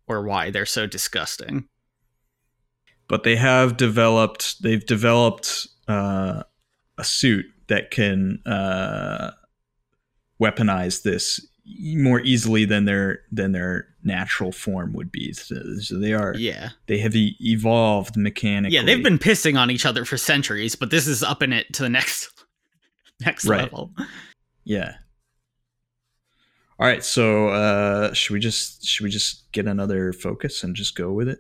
[0.07, 1.69] or why they're so disgusting.
[3.09, 4.63] But they have developed.
[4.63, 6.43] They've developed uh,
[6.99, 9.31] a suit that can uh,
[10.39, 11.41] weaponize this
[11.95, 15.33] more easily than their than their natural form would be.
[15.33, 16.35] So, so they are.
[16.37, 16.71] Yeah.
[16.87, 18.77] They have e- evolved mechanically.
[18.77, 21.83] Yeah, they've been pissing on each other for centuries, but this is upping it to
[21.83, 22.29] the next
[23.25, 23.63] next Right.
[23.63, 23.93] level.
[24.65, 24.97] Yeah.
[26.79, 30.95] All right, so uh should we just should we just get another focus and just
[30.97, 31.39] go with it?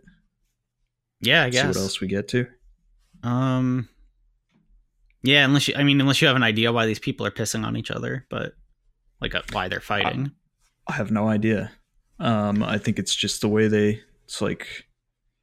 [1.20, 1.66] Yeah, I See guess.
[1.66, 2.46] what else we get to?
[3.22, 3.88] Um
[5.22, 7.64] Yeah, unless you I mean unless you have an idea why these people are pissing
[7.64, 8.54] on each other, but
[9.20, 10.32] like uh, why they're fighting.
[10.86, 11.70] I have no idea.
[12.18, 14.86] Um I think it's just the way they it's like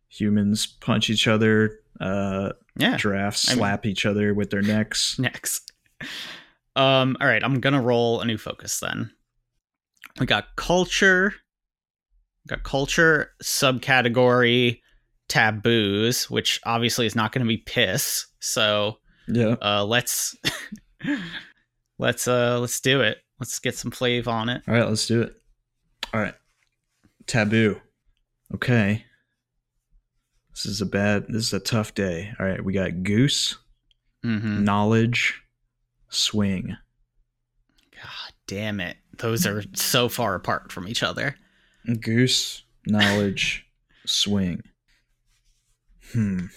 [0.10, 2.98] humans punch each other, uh yeah.
[2.98, 5.18] giraffes I mean- slap each other with their necks.
[5.20, 5.62] necks.
[6.76, 9.12] Um all right, I'm going to roll a new focus then.
[10.20, 11.34] We got culture.
[12.46, 14.80] We got culture subcategory
[15.30, 18.26] taboos, which obviously is not going to be piss.
[18.40, 18.98] So,
[19.30, 19.56] Yeah.
[19.62, 20.36] uh let's
[22.00, 25.22] let's uh let's do it let's get some flav on it All right, let's do
[25.22, 25.34] it.
[26.14, 26.34] All right.
[27.28, 27.80] Taboo.
[28.56, 29.06] Okay.
[30.52, 32.34] This is a bad this is a tough day.
[32.40, 33.58] All right, we got goose,
[34.26, 34.64] mm-hmm.
[34.64, 35.42] knowledge,
[36.10, 36.76] swing.
[37.96, 41.36] god damn it those are so far apart from each other
[42.02, 43.66] Goose, knowledge,
[44.06, 44.62] swing.
[46.12, 46.48] Hmm.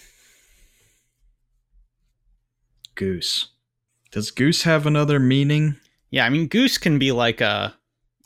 [2.94, 3.48] Goose.
[4.10, 5.76] Does goose have another meaning?
[6.10, 7.74] yeah i mean goose can be like a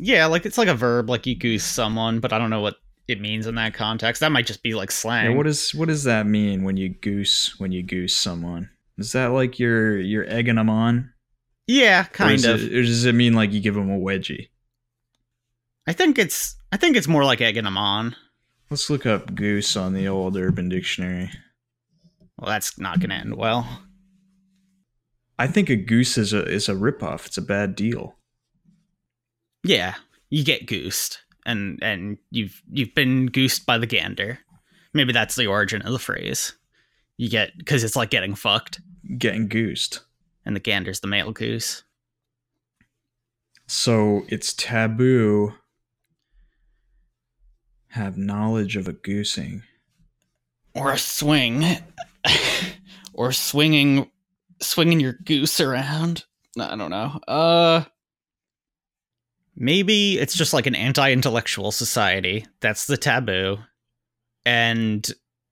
[0.00, 2.74] yeah like it's like a verb like you goose someone but i don't know what
[3.07, 5.87] it means in that context that might just be like slang Yeah, what is what
[5.87, 8.68] does that mean when you goose when you goose someone?
[8.98, 11.12] Is that like you're you're egging them on?
[11.68, 14.48] yeah kind is of It, or does it mean like you give them a wedgie?
[15.87, 18.16] i think it's i think it's more like egging them on
[18.68, 21.31] Let's look up goose on the old Urban Dictionary.
[22.37, 23.83] well that's not gonna end well
[25.38, 27.27] I think a goose is a is a ripoff.
[27.27, 28.16] It's a bad deal.
[29.64, 29.94] yeah
[30.31, 34.38] you get goosed and and you've you've been goosed by the gander
[34.94, 36.53] maybe that's the origin of the phrase
[37.16, 38.81] you get because it's like getting fucked
[39.18, 40.01] Getting goosed.
[40.44, 41.85] and the gander's the male goose
[43.68, 45.55] So it's taboo
[47.90, 49.62] have knowledge of a goosing.
[50.75, 51.64] or a swing
[53.14, 54.11] or swinging
[54.61, 56.25] swinging your goose around?
[56.59, 57.21] I don't know.
[57.29, 57.85] Uh
[59.57, 62.47] maybe it's just like an anti-intellectual society.
[62.61, 63.59] That's the taboo.
[64.45, 65.07] And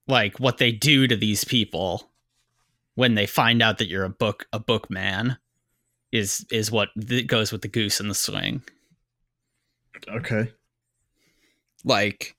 [0.06, 2.10] like what they do to these people
[2.94, 5.38] when they find out that you're a book a book man
[6.12, 8.62] is is what th- goes with the goose and the swing.
[10.08, 10.52] Okay.
[11.84, 12.36] like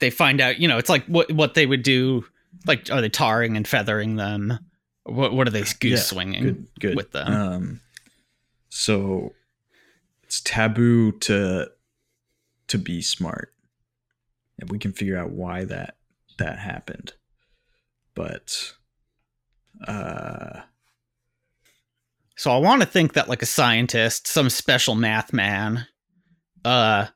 [0.00, 2.24] they find out you know it's like what what they would do
[2.66, 4.58] like are they tarring and feathering them
[5.06, 6.96] what what are they goose Yeah, swinging Good good.
[6.96, 7.32] with them.
[7.32, 7.80] Um
[8.68, 9.32] so
[10.24, 11.70] it's taboo to
[12.68, 13.52] to be smart.
[14.58, 15.96] And we can figure out why that
[16.38, 17.12] that happened.
[18.14, 18.72] But
[19.86, 20.60] uh
[22.36, 25.86] So I want to think that like a scientist, some special math man,
[26.64, 27.06] uh,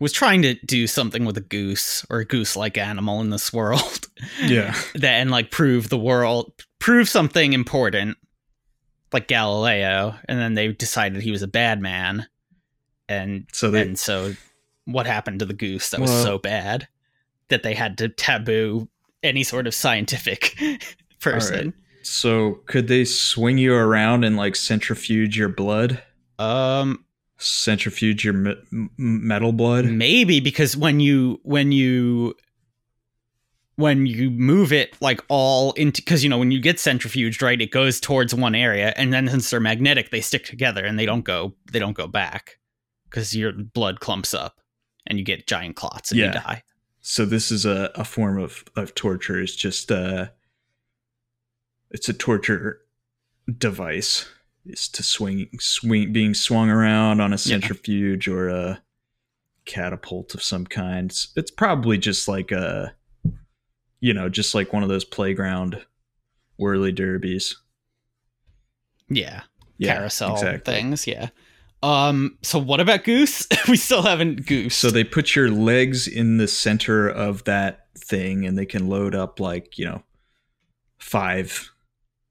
[0.00, 4.06] was trying to do something with a goose or a goose-like animal in this world.
[4.40, 4.74] yeah.
[4.94, 8.16] that and like prove the world, prove something important,
[9.12, 12.26] like Galileo, and then they decided he was a bad man,
[13.08, 14.34] and So they and so
[14.84, 16.88] what happened to the goose that was so bad
[17.48, 18.88] that they had to taboo
[19.22, 20.56] any sort of scientific
[21.20, 21.74] person.
[22.02, 26.02] so could they swing you around and like centrifuge your blood?
[26.38, 27.04] Um,
[27.38, 29.84] Centrifuge your me- metal blood?
[29.86, 32.34] maybe because when you when you
[33.78, 37.60] when you move it like all into because you know when you get centrifuged right
[37.60, 41.06] it goes towards one area and then since they're magnetic they stick together and they
[41.06, 42.58] don't go they don't go back
[43.08, 44.60] because your blood clumps up
[45.06, 46.62] and you get giant clots and you die.
[47.00, 49.40] So this is a, a form of, of torture.
[49.40, 50.28] It's just uh
[51.90, 52.80] it's a torture
[53.56, 54.28] device.
[54.66, 58.82] Is to swing swing being swung around on a centrifuge or a
[59.64, 61.10] catapult of some kind.
[61.10, 62.94] It's, it's probably just like a
[64.00, 65.84] you know just like one of those playground
[66.56, 67.56] whirly derbies.
[69.08, 69.42] Yeah,
[69.78, 70.74] yeah carousel exactly.
[70.74, 71.28] things yeah.
[71.82, 73.46] Um so what about goose?
[73.68, 78.46] We still haven't goose So they put your legs in the center of that thing
[78.46, 80.02] and they can load up like, you know,
[80.98, 81.70] five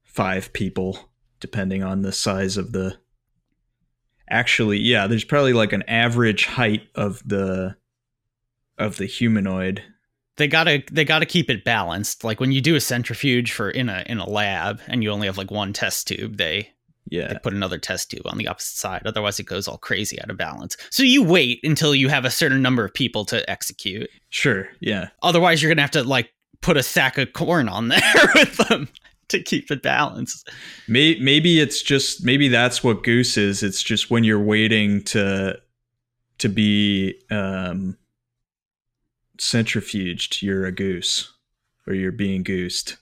[0.04, 2.98] five people depending on the size of the
[4.30, 7.76] Actually, yeah, there's probably like an average height of the
[8.76, 9.82] of the humanoid.
[10.38, 13.88] They gotta they gotta keep it balanced like when you do a centrifuge for in
[13.88, 16.70] a in a lab and you only have like one test tube they
[17.10, 17.28] Yeah.
[17.28, 20.30] they put another test tube on the opposite side otherwise it goes all crazy out
[20.30, 24.08] of balance so you wait until you have a certain number of people to execute
[24.30, 24.68] Sure.
[24.80, 25.08] Yeah.
[25.22, 28.00] otherwise you're gonna have to like put a sack of corn on there
[28.34, 28.88] with them
[29.28, 30.48] to keep it balanced
[30.88, 33.62] May- maybe it's just maybe that's what goose is.
[33.62, 35.60] It's just when you're waiting to
[36.38, 37.96] to be um
[39.38, 41.32] centrifuged, you're a goose
[41.86, 42.96] or you're being goosed.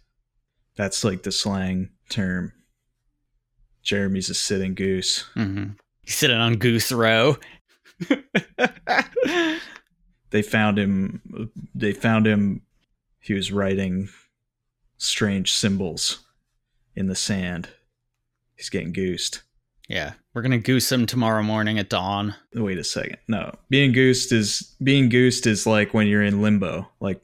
[0.76, 2.52] That's like the slang term.
[3.82, 5.24] Jeremy's a sitting goose.
[5.34, 5.72] mm-hmm.
[6.02, 7.36] he's sitting on goose row
[10.30, 12.62] They found him they found him
[13.20, 14.08] he was writing
[14.98, 16.24] strange symbols
[16.94, 17.68] in the sand.
[18.56, 19.42] He's getting goosed.
[19.88, 22.34] yeah we're gonna goose him tomorrow morning at dawn.
[22.54, 23.16] Oh, wait a second.
[23.26, 23.54] No.
[23.70, 27.22] Being goosed is being goosed is like when you're in limbo like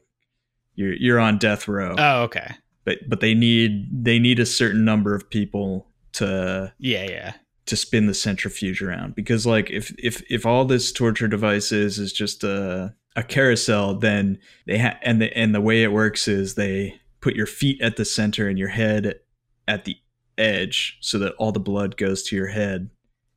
[0.76, 1.94] you're you're on death row.
[1.98, 2.54] Oh okay.
[2.86, 7.32] But but they need they need a certain number of people to yeah yeah.
[7.66, 11.98] to spin the centrifuge around because like if if if all this torture device is
[11.98, 16.28] is just a a carousel then they ha- and the and the way it works
[16.28, 19.16] is they put your feet at the center and your head
[19.68, 19.98] at the
[20.38, 22.88] edge so that all the blood goes to your head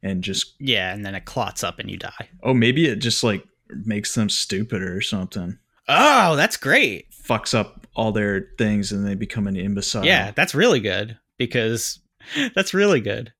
[0.03, 3.23] and just yeah and then it clots up and you die Oh, maybe it just
[3.23, 5.57] like makes them stupider or something.
[5.87, 10.05] oh that's great Fucks up all their things and they become an imbecile.
[10.05, 11.97] Yeah, that's really good because
[12.55, 13.33] that's really good.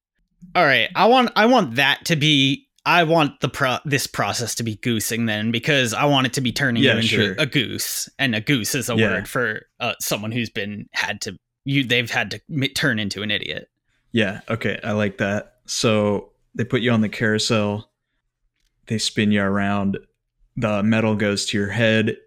[0.56, 4.56] All right, I want I want that to be I want the pro this process
[4.56, 7.36] to be goosing then because I want it to be turning Yeah, you into sure.
[7.38, 9.12] a goose and a goose is a Yeah.
[9.12, 13.22] word for uh, someone who's been had to you they've had to m- turn into
[13.22, 13.70] an idiot.
[14.14, 14.42] Yeah.
[14.50, 14.80] Okay.
[14.84, 15.58] I like that.
[15.68, 17.90] So they put you on the carousel,
[18.88, 19.98] they spin you around,
[20.56, 22.18] the metal goes to your head,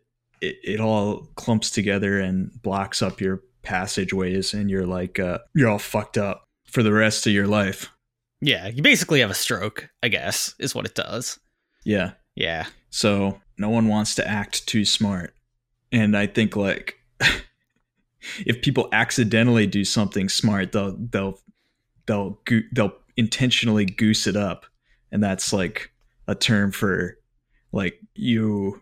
[0.40, 5.68] it, it all clumps together and blocks up your passageways, and you're like, uh, you're
[5.68, 7.90] all fucked up for the rest of your life.
[8.40, 11.40] Yeah, you basically have a stroke, I guess, is what it does.
[11.84, 12.12] Yeah.
[12.36, 12.66] Yeah.
[12.90, 15.34] So no one wants to act too smart.
[15.90, 16.96] And I think like
[18.46, 21.38] if people accidentally do something smart, they'll they'll
[22.06, 24.64] they'll go- they'll intentionally goose it up,
[25.12, 25.90] and that's like
[26.26, 27.18] a term for
[27.72, 28.80] like you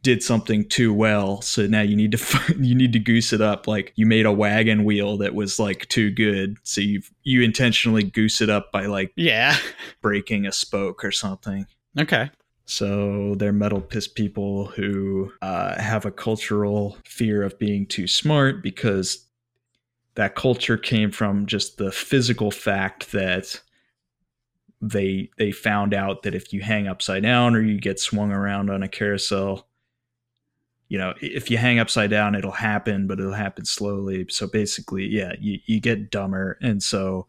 [0.00, 3.40] did something too well, so now you need to f- you need to goose it
[3.42, 3.66] up.
[3.66, 8.04] Like you made a wagon wheel that was like too good, so you you intentionally
[8.04, 9.56] goose it up by like Yeah.
[10.00, 11.66] breaking a spoke or something.
[11.98, 12.30] Okay.
[12.70, 18.62] So they're metal piss people who uh, have a cultural fear of being too smart
[18.62, 19.26] because
[20.18, 23.60] that culture came from just the physical fact that
[24.82, 28.68] they they found out that if you hang upside down or you get swung around
[28.68, 29.68] on a carousel,
[30.88, 34.26] you know, if you hang upside down, it'll happen, but it'll happen slowly.
[34.28, 37.28] So basically, yeah, you, you get dumber, and so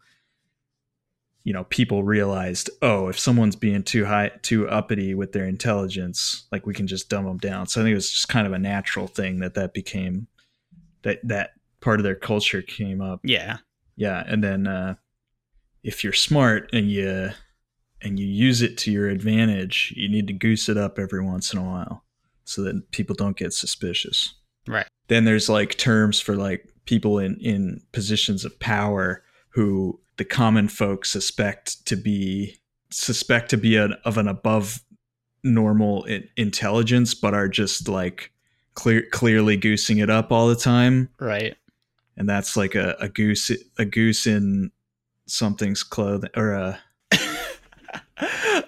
[1.44, 6.46] you know people realized oh if someone's being too high too uppity with their intelligence
[6.52, 8.52] like we can just dumb them down so i think it was just kind of
[8.52, 10.26] a natural thing that that became
[11.00, 13.58] that that part of their culture came up Yeah.
[13.96, 14.94] yeah and then uh
[15.82, 17.30] if you're smart and you
[18.02, 21.52] and you use it to your advantage you need to goose it up every once
[21.52, 22.04] in a while
[22.44, 24.34] so that people don't get suspicious
[24.66, 24.86] Right.
[25.08, 30.68] then there's like terms for like people in in positions of power who the common
[30.68, 32.56] folk suspect to be
[32.90, 34.82] suspect to be an, of an above
[35.42, 36.04] normal
[36.36, 38.30] intelligence but are just like
[38.74, 41.56] clear clearly goosing it up all the time Right.
[42.20, 44.70] And that's like a, a goose a goose in
[45.26, 46.78] something's clothing or a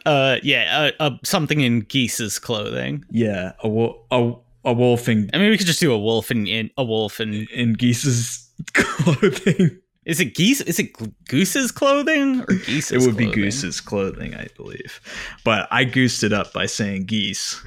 [0.07, 3.05] uh yeah, uh, uh, something in Geese's clothing.
[3.11, 4.32] yeah a wo- a,
[4.64, 7.20] a wolf in, I mean, we could just do a wolf in, in a wolf
[7.20, 7.46] in.
[7.53, 10.61] in geese's clothing Is it geese?
[10.62, 10.92] Is it
[11.28, 12.92] Goose's clothing or Geese's?
[12.92, 13.42] it would be clothing?
[13.42, 15.00] goose's clothing i believe
[15.44, 17.61] but i goosed it up by saying geese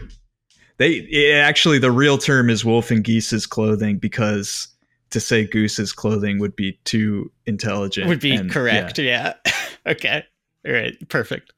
[0.78, 4.68] they it, actually the real term is wolf and geese's clothing because
[5.16, 9.00] to say goose's clothing would be too intelligent Would be and- correct.
[9.00, 9.34] Yeah.
[9.88, 10.24] okay.
[10.68, 10.94] All right.
[11.10, 11.54] Perfect.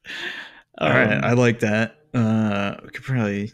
[0.80, 1.96] All right, Um, I like that.
[2.14, 3.52] Uh, we could probably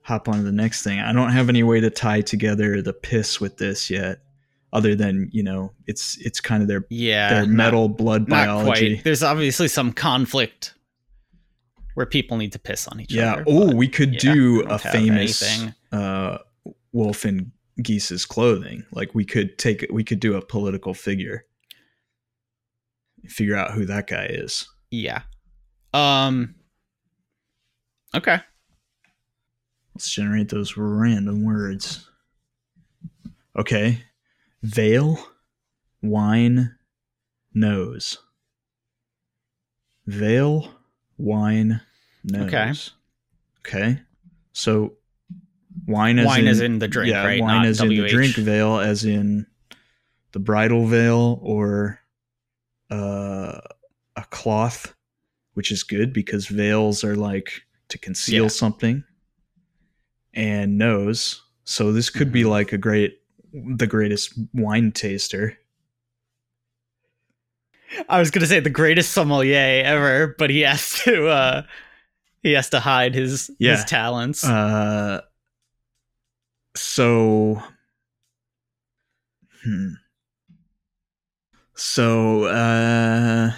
[0.00, 0.98] hop on to the next thing.
[1.00, 4.20] I don't have any way to tie together the piss with this yet,
[4.72, 7.28] other than you know, it's it's kind of their yeah.
[7.28, 8.94] their not- metal blood Not biology.
[8.94, 9.04] quite.
[9.04, 10.72] There's obviously some conflict
[11.94, 13.34] where people need to piss on each Yeah.
[13.34, 13.44] other.
[13.46, 13.54] Yeah.
[13.54, 16.38] Oh, we could yeah, do a famous uh,
[16.92, 18.84] wolf in geese's clothing.
[18.92, 21.44] Like we could take we could do a political figure,
[23.26, 24.68] figure out who that guy is.
[24.90, 25.22] Yeah.
[25.92, 26.54] Um.
[28.14, 28.40] Okay.
[29.94, 32.08] Let's generate those random words.
[33.58, 34.02] Okay.
[34.62, 35.18] Veil,
[36.02, 36.76] wine,
[37.54, 38.18] nose.
[40.06, 40.74] Veil,
[41.16, 41.80] wine,
[42.24, 42.46] nose.
[42.46, 42.72] Okay.
[43.60, 44.00] Okay.
[44.52, 44.94] So
[45.86, 47.40] wine as Wine in, is in the drink, yeah, right?
[47.40, 49.46] Wine Not as in the drink, veil as in
[50.32, 52.00] the bridal veil or
[52.90, 53.60] uh,
[54.16, 54.94] a cloth,
[55.54, 58.48] which is good because veils are like to conceal Yeah.
[58.48, 59.04] something.
[60.34, 61.42] And nose.
[61.64, 62.50] So this could be Mhm.
[62.50, 63.18] like a great
[63.52, 65.56] the greatest wine taster.
[68.08, 71.28] I was gonna say the greatest sommelier ever, but he has to.
[71.28, 71.62] uh
[72.42, 73.76] He has to hide his Yeah.
[73.76, 74.44] his talents.
[74.44, 75.22] Uh
[76.76, 77.62] so
[79.64, 79.88] hmm.
[81.74, 83.52] So uh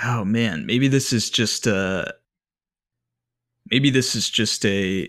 [0.00, 2.14] Oh man, maybe this is just a
[3.70, 5.08] maybe this is just a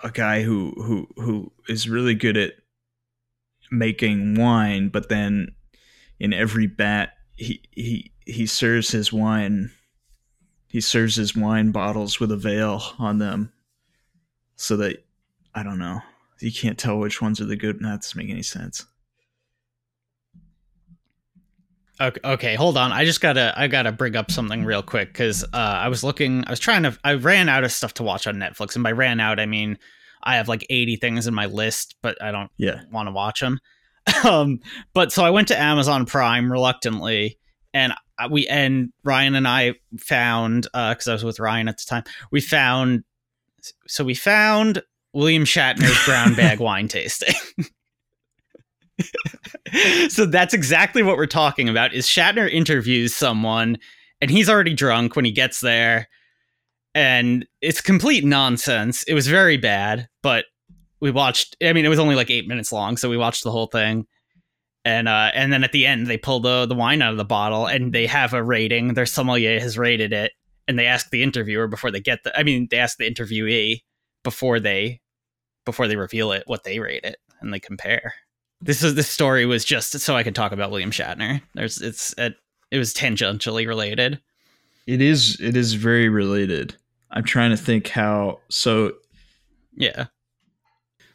[0.00, 2.52] a guy who who who is really good at
[3.72, 5.54] making wine, but then
[6.20, 9.70] in every bat he he he serves his wine
[10.68, 13.52] he serves his wine bottles with a veil on them
[14.56, 15.04] so that
[15.54, 16.00] I don't know.
[16.40, 17.80] You can't tell which ones are the good.
[17.80, 18.84] That doesn't make any sense.
[22.00, 22.92] Okay, okay, hold on.
[22.92, 26.44] I just gotta I gotta bring up something real quick because uh, I was looking.
[26.46, 26.96] I was trying to.
[27.02, 29.78] I ran out of stuff to watch on Netflix, and by ran out I mean
[30.22, 32.82] I have like eighty things in my list, but I don't Yeah.
[32.92, 33.58] want to watch them.
[34.24, 34.60] um,
[34.94, 37.38] but so I went to Amazon Prime reluctantly,
[37.78, 37.94] and
[38.30, 42.02] we and Ryan and I found uh, because I was with Ryan at the time.
[42.32, 43.04] We found
[43.86, 44.82] so we found
[45.14, 47.34] William Shatner's brown bag wine tasting.
[50.08, 51.94] so that's exactly what we're talking about.
[51.94, 53.78] Is Shatner interviews someone,
[54.20, 56.08] and he's already drunk when he gets there,
[56.94, 59.04] and it's complete nonsense.
[59.04, 60.46] It was very bad, but
[61.00, 61.56] we watched.
[61.62, 64.06] I mean, it was only like eight minutes long, so we watched the whole thing.
[64.88, 67.24] And uh, and then at the end, they pull the the wine out of the
[67.24, 68.94] bottle, and they have a rating.
[68.94, 70.32] Their sommelier has rated it,
[70.66, 72.34] and they ask the interviewer before they get the.
[72.38, 73.82] I mean, they ask the interviewee
[74.24, 75.02] before they
[75.66, 78.14] before they reveal it what they rate it, and they compare.
[78.62, 81.42] This is this story was just so I could talk about William Shatner.
[81.54, 82.36] There's it's it,
[82.70, 84.18] it was tangentially related.
[84.86, 86.74] It is it is very related.
[87.10, 88.92] I'm trying to think how so
[89.76, 90.06] Yeah.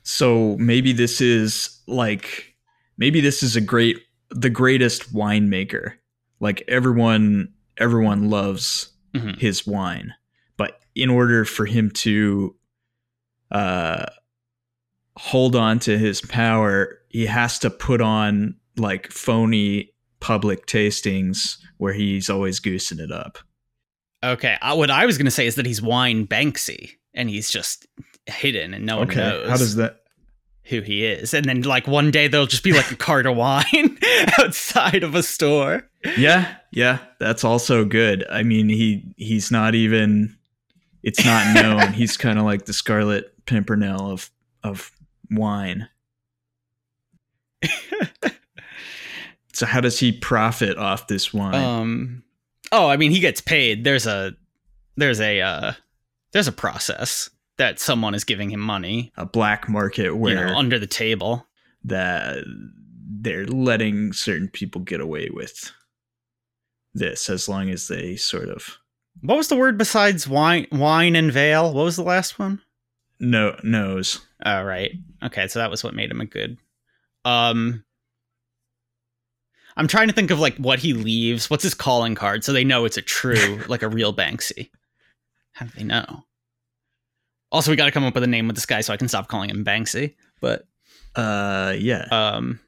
[0.03, 2.52] so maybe this is like
[2.97, 3.97] maybe this is a great
[4.29, 5.93] the greatest winemaker.
[6.39, 9.37] Like everyone everyone loves Mhm.
[9.39, 10.13] his wine.
[10.57, 12.55] But in order for him to
[13.51, 14.05] uh
[15.17, 21.93] hold on to his power, he has to put on like phony public tastings where
[21.93, 23.37] he's always goosing it up.
[24.23, 24.57] Okay.
[24.61, 27.85] Uh, what I was gonna say is that he's wine Banksy, and he's just
[28.25, 29.19] hidden and no one okay.
[29.19, 30.02] knows How does that?
[30.65, 31.33] Who he is.
[31.33, 33.97] And then like one day there'll just be like a cart of wine
[34.39, 35.87] outside of a store.
[36.17, 38.25] Yeah, yeah, that's also good.
[38.29, 40.35] I mean, he he's not even.
[41.01, 41.91] It's not known.
[41.93, 44.31] he's kind of like the Scarlet Pimpernel of
[44.63, 44.91] of
[45.29, 45.89] wine.
[49.53, 51.55] so how does he profit off this wine?
[51.55, 52.23] Um
[52.71, 53.83] oh, I mean he gets paid.
[53.83, 54.33] There's a
[54.95, 55.73] there's a uh
[56.31, 60.55] there's a process that someone is giving him money, a black market you where know,
[60.57, 61.47] under the table.
[61.83, 62.43] that
[63.19, 65.71] they're letting certain people get away with
[66.93, 68.77] this as long as they sort of
[69.21, 71.73] What was the word besides wine wine and veil?
[71.73, 72.61] What was the last one?
[73.19, 74.19] know knows.
[74.45, 74.91] Oh right.
[75.23, 76.57] Okay, so that was what made him a good.
[77.25, 77.83] Um
[79.75, 81.49] I'm trying to think of like what he leaves.
[81.49, 84.69] What's his calling card so they know it's a true like a real Banksy.
[85.53, 86.25] How do they know?
[87.53, 89.07] Also, we got to come up with a name with this guy so I can
[89.07, 90.15] stop calling him Banksy.
[90.41, 90.65] But
[91.15, 92.05] Uh, yeah.
[92.11, 92.59] um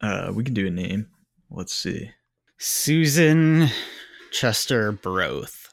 [0.00, 1.06] Uh, we can do a name.
[1.50, 2.10] Let's see.
[2.58, 3.68] Susan
[4.32, 5.72] Chester Broth.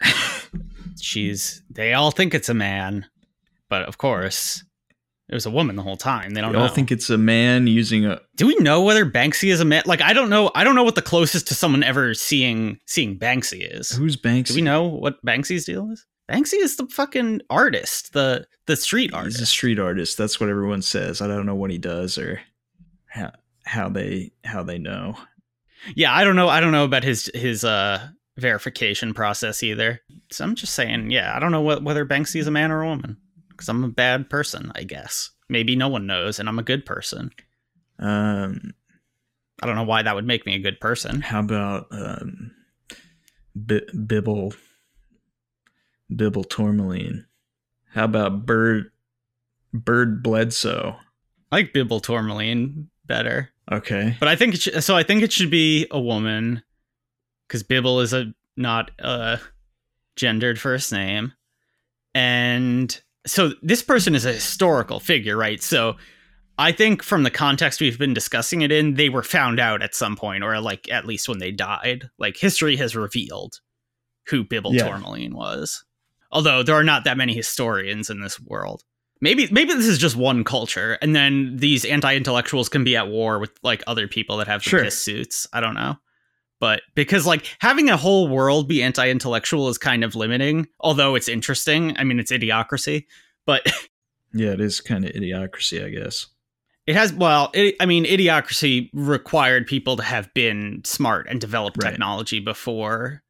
[1.00, 3.06] She's they all think it's a man,
[3.68, 4.62] but of course
[5.28, 6.30] it was a woman the whole time.
[6.34, 6.72] They don't They all know.
[6.74, 8.20] think it's a man using a.
[8.36, 9.82] Do we know whether Banksy is a man?
[9.86, 10.50] Like I don't know.
[10.54, 13.90] I don't know what the closest to someone ever seeing seeing Banksy is.
[13.90, 14.48] Who's Banksy?
[14.48, 16.04] Do we know what Banksy's deal is?
[16.30, 19.38] Banksy is the fucking artist, the the street artist.
[19.38, 20.16] He's a street artist.
[20.16, 21.20] That's what everyone says.
[21.20, 22.40] I don't know what he does or
[23.06, 23.32] how,
[23.64, 25.16] how they how they know.
[25.96, 26.48] yeah, I don't know.
[26.48, 30.00] I don't know about his his uh verification process either.
[30.30, 32.82] So I'm just saying, yeah, I don't know what, whether Banksy is a man or
[32.82, 33.16] a woman
[33.50, 35.30] because I'm a bad person, I guess.
[35.48, 37.30] Maybe no one knows, and I'm a good person.
[37.98, 38.72] Um,
[39.62, 41.20] I don't know why that would make me a good person.
[41.20, 42.52] how about um,
[43.66, 44.54] B- Bibble
[46.14, 47.26] Bibble Tourmaline?
[47.92, 48.90] How about Bird
[49.72, 50.96] Bird Bledsoe?
[51.52, 53.50] I like Bibble Tourmaline better.
[53.70, 54.96] Okay, But I think it should, so.
[54.96, 56.62] I think it should be a woman
[57.46, 59.38] because Bibble is a not a
[60.16, 61.32] gendered first name,
[62.14, 65.62] and so this person is a historical figure, right?
[65.62, 65.96] So
[66.58, 69.94] I think from the context we've been discussing it in, they were found out at
[69.94, 72.10] some point, or like at least when they died.
[72.18, 73.60] Like history has revealed
[74.28, 74.88] who Bibble Yeah.
[74.88, 75.84] Tourmaline was.
[76.32, 78.84] Although there are not that many historians in this world.
[79.20, 83.38] Maybe maybe this is just one culture, and then these anti-intellectuals can be at war
[83.38, 84.82] with like other people that have Sure.
[84.82, 85.46] piss suits.
[85.52, 85.96] I don't know.
[86.58, 91.28] But because like having a whole world be anti-intellectual is kind of limiting, although it's
[91.28, 91.96] interesting.
[91.98, 93.06] I mean, it's idiocracy,
[93.46, 93.62] but
[94.32, 96.26] yeah, it is kind of idiocracy, I guess.
[96.86, 101.82] it has well, it, I mean, idiocracy required people to have been smart and developed
[101.82, 101.90] Right.
[101.90, 103.22] technology before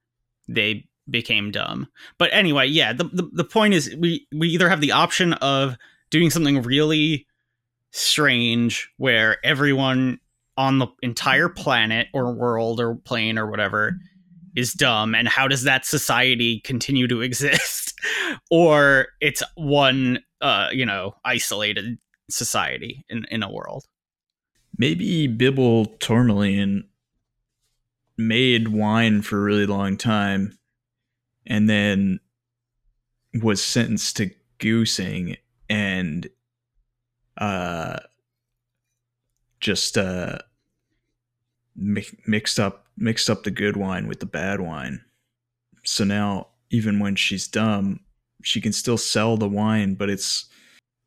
[0.49, 1.89] they became dumb.
[2.19, 5.77] But anyway, yeah, the, the the point is we we either have the option of
[6.11, 7.27] doing something really
[7.93, 10.21] strange where everyone
[10.57, 13.97] on the entire planet or world or plane or whatever
[14.57, 17.95] is dumb and how does that society continue to exist?
[18.51, 21.99] Or it's one uh you know isolated
[22.31, 23.85] society in in a world.
[24.77, 26.85] Maybe Bibble Tourmaline
[28.17, 30.59] made wine for a really long time
[31.47, 32.21] and then
[33.35, 35.37] was sentenced to goosing
[35.69, 36.29] and
[37.39, 37.99] uh
[39.61, 40.39] just uh
[41.77, 45.01] mi- mixed up mixed up the good wine with the bad wine.
[45.85, 48.01] So now even when she's dumb,
[48.43, 50.47] she can still sell the wine, but it's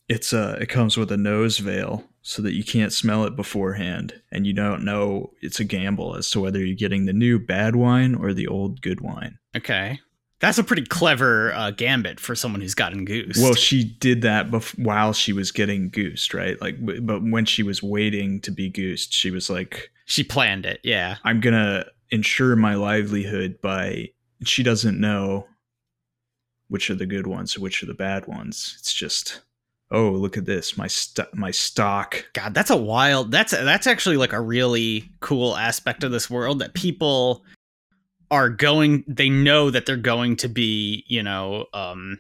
[0.10, 4.22] it's uh it comes with a nose veil so that you can't smell it beforehand
[4.32, 7.76] and you don't know it's a gamble as to whether you're getting the new bad
[7.76, 9.38] wine or the old good wine.
[9.56, 10.00] okay
[10.44, 14.52] that's a pretty clever uh, gambit for someone who's gotten goose Well, she did that
[14.52, 16.60] bef- while she was getting goosed, right?
[16.60, 20.66] Like w- but when she was waiting to be goosed, she was like she planned
[20.66, 24.10] it yeah I'm going to ensure my livelihood by
[24.44, 25.48] she doesn't know
[26.68, 28.76] which are the good ones or which are the bad ones.
[28.80, 29.42] It's just
[29.92, 30.78] oh, look at this.
[30.78, 35.56] My st- my stock god that's a wild that's that's actually like a really cool
[35.56, 37.46] aspect of this world that people
[38.34, 42.20] are going they know that they're going to be you know um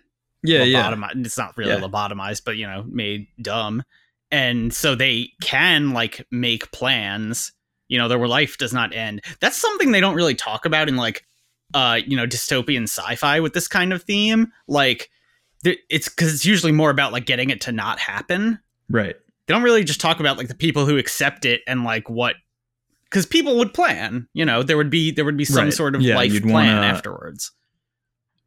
[0.65, 1.25] lobotomized.
[1.25, 1.79] It's not really Yeah.
[1.79, 3.81] lobotomized, but you know, made dumb.
[4.29, 7.51] And so they can like make plans,
[7.87, 9.21] you know, their life does not end.
[9.39, 11.25] That's something they don't really talk about in like
[11.73, 14.51] uh, you know, dystopian sci-fi with this kind of theme.
[14.67, 15.09] Like
[15.63, 18.59] it's cuz it's usually more about like getting it to not happen.
[18.89, 19.15] Right.
[19.47, 22.35] They don't really just talk about like the people who accept it and like what
[23.13, 25.73] cuz people would plan, you know, there would be there would be some Right.
[25.73, 27.51] sort of Yeah, life plan wanna- afterwards.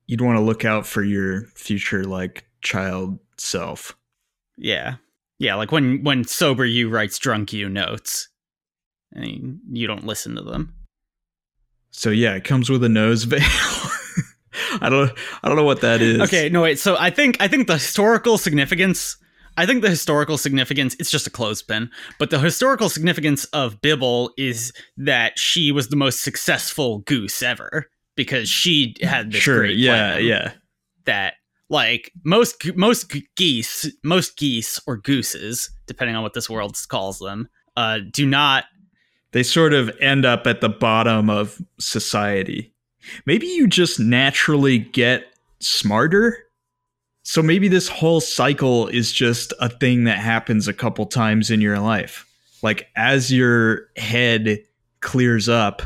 [0.07, 3.97] you'd want to look out for your future like child self.
[4.59, 4.97] Yeah.
[5.39, 8.29] Yeah, like when when sober you writes drunk you notes.
[9.13, 10.75] And you don't listen to them.
[11.91, 13.41] So yeah, it comes with a nose veil.
[14.81, 15.11] I don't
[15.43, 16.21] I don't know what that is.
[16.23, 16.79] Okay, no wait.
[16.79, 19.17] So I think I think the historical significance
[19.57, 24.33] I think the historical significance it's just a clothespin, but the historical significance of Bibble
[24.37, 29.77] is that she was the most successful goose ever because she had this sure, great
[29.79, 30.53] yeah, plan yeah.
[31.05, 31.35] that
[31.69, 37.49] like most most geese, most geese or gooses, depending on what this world calls them,
[37.77, 38.65] uh, do not
[39.33, 42.73] They sort of end up at the bottom of society.
[43.25, 45.27] Maybe you just naturally get
[45.61, 46.46] smarter.
[47.29, 51.61] So maybe this whole cycle is just a thing that happens a couple times in
[51.61, 52.25] your life.
[52.63, 54.61] Like as your head
[55.01, 55.83] clears up,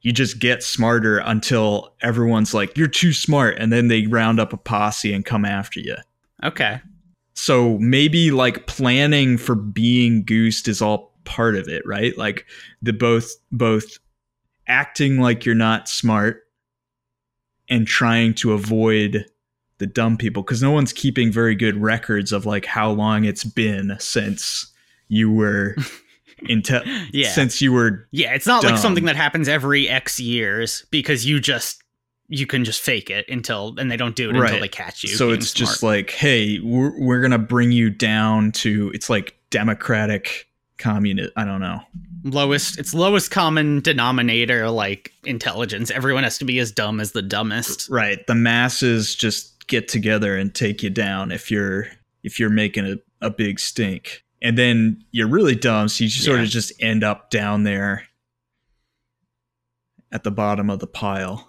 [0.00, 3.56] you just get smarter until everyone's like, you're too smart.
[3.56, 5.94] And then they round up a posse and come after you.
[6.42, 6.80] Okay.
[7.34, 12.18] So maybe like planning for being goosed is all part of it, right?
[12.18, 12.46] Like
[12.82, 13.96] the both both
[14.66, 16.42] acting like you're not smart
[17.68, 19.24] and trying to avoid
[19.78, 23.44] the dumb people because no one's keeping very good records of like how long it's
[23.44, 24.72] been since
[25.08, 25.74] you were
[26.48, 27.30] inte- Yeah.
[27.30, 31.40] since you were Yeah, it's not like something that happens every X years because you
[31.40, 31.82] just
[32.28, 35.10] you can just fake it until and they don't do it until they catch you.
[35.10, 40.48] so it's just like hey we're, we're gonna bring you down to it's like democratic
[40.78, 41.78] communist i don't know
[42.24, 45.90] lowest it's lowest common denominator like intelligence.
[45.90, 47.90] Everyone has to be as dumb as the dumbest.
[47.90, 51.86] right the masses just get together and take you down if you're
[52.22, 52.96] if you're making a,
[53.26, 56.44] a big stink and then you're really dumb so you sort Yeah.
[56.44, 58.04] of just end up down there
[60.10, 61.48] at the bottom of the pile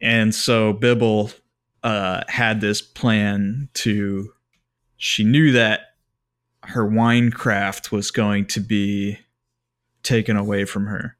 [0.00, 1.30] and so bibble
[1.82, 4.32] uh, had this plan to
[4.96, 5.80] she knew that
[6.64, 9.16] her winecraft was going to be
[10.02, 11.16] taken away from her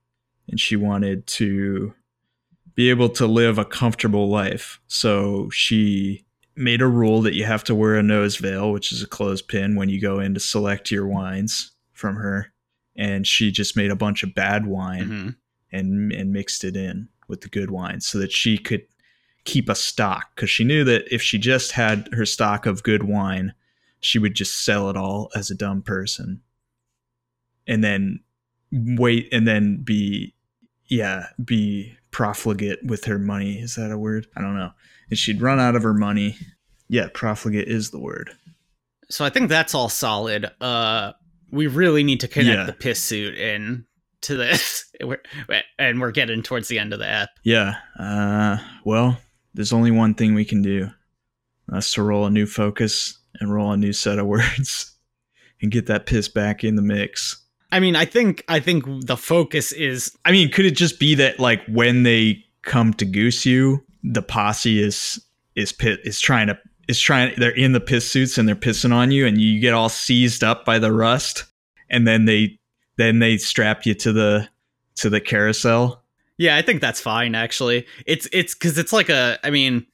[0.49, 1.95] and she wanted to
[2.79, 4.79] be able to live a comfortable life.
[4.87, 6.25] So she
[6.55, 9.75] made a rule that you have to wear a nose veil, which is a clothespin
[9.75, 12.53] when you go in to select your wines from her.
[12.95, 15.37] And she just made a bunch of bad wine Mhm.
[15.73, 18.83] and and mixed it in with the good wine so that she could
[19.45, 23.03] keep a stock because she knew that if she just had her stock of good
[23.03, 23.55] wine,
[23.99, 26.43] she would just sell it all as a dumb person,
[27.67, 28.21] and then
[28.71, 30.33] wait and then be
[30.87, 33.59] yeah be profligate with her money.
[33.59, 34.27] Is that a word?
[34.37, 34.71] I don't know.
[35.11, 36.37] And she'd run out of her money.
[36.89, 38.31] Yeah, profligate is the word.
[39.11, 40.51] So I think that's all solid.
[40.61, 41.13] Uh
[41.51, 42.65] we really need to connect Yeah.
[42.67, 43.87] the piss suit in
[44.23, 44.85] to this.
[45.03, 45.21] We're,
[45.79, 47.31] and we're getting towards the end of the app.
[47.45, 47.77] Yeah.
[47.99, 49.17] Uh, well,
[49.55, 50.91] there's only one thing we can do.
[51.69, 54.93] That's to roll a new focus and roll a new set of words
[55.63, 57.43] and get that piss back in the mix.
[57.71, 61.15] I mean, I think I think the focus is I mean, could it just be
[61.17, 65.23] that like when they come to goose you, the posse is
[65.55, 66.59] is pit is trying to
[66.89, 69.75] is trying they're in the piss suits and they're pissing on you and you get
[69.75, 71.45] all seized up by the rust
[71.91, 72.59] and then they
[72.97, 74.49] then they strap you to the
[74.97, 76.03] to the carousel.
[76.39, 77.87] Yeah, I think that's fine actually.
[78.07, 79.87] It's it's cuz it's like a I mean,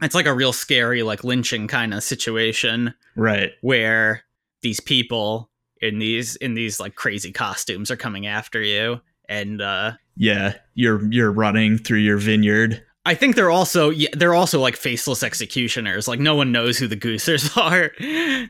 [0.00, 3.50] it's like a real scary like lynching kind of situation Right.
[3.60, 4.22] where
[4.62, 5.50] these people
[5.82, 11.04] in these in these like crazy costumes are coming after you and uh Yeah, you're
[11.12, 12.82] you're running through your vineyard.
[13.04, 16.06] I think they're also yeah, they're also like faceless executioners.
[16.06, 17.90] Like no one knows who the goosers are.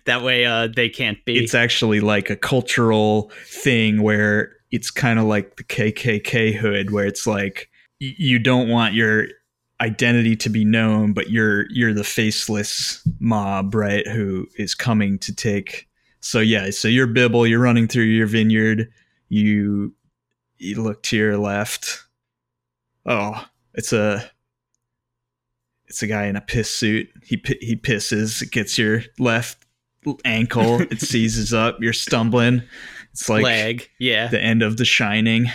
[0.05, 1.39] that way uh they can't be.
[1.43, 7.07] It's actually like a cultural thing where it's kind of like the KKK hood, where
[7.07, 7.68] it's like
[8.01, 9.26] y- you don't want your
[9.80, 14.07] identity to be known, but you're you're the faceless mob, right?
[14.07, 15.89] Who is coming to take.
[16.23, 17.47] So yeah, so you're Bibble.
[17.47, 18.91] You're running through your vineyard.
[19.29, 19.95] You
[20.57, 22.05] you look to your left.
[23.05, 23.45] Oh,
[23.75, 24.31] it's a
[25.87, 27.09] it's a guy in a piss suit.
[27.25, 28.41] He he pisses.
[28.41, 29.66] It gets your left
[30.25, 30.81] ankle.
[30.91, 31.79] It seizes up.
[31.81, 32.62] You're stumbling.
[33.11, 33.89] It's like leg.
[33.99, 34.29] Yeah.
[34.29, 35.47] the end of The Shining.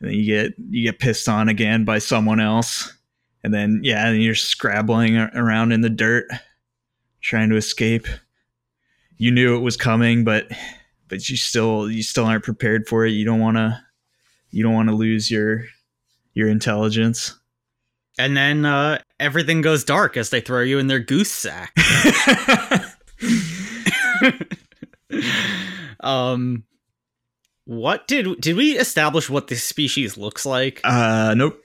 [0.00, 2.92] And then you get you get pissed on again by someone else,
[3.42, 6.26] and then yeah, and you're scrabbling around in the dirt,
[7.20, 8.06] trying to escape.
[9.22, 10.50] You knew it was coming, but
[11.06, 13.10] but you still you still aren't prepared for it.
[13.10, 13.80] You don't want to
[14.50, 15.62] you don't want to lose your
[16.34, 17.38] your intelligence.
[18.18, 21.72] and then uh everything goes dark as they throw you in their goose sack.
[26.00, 26.64] um
[27.64, 31.60] what did did we establish what this species looks like uh, nope.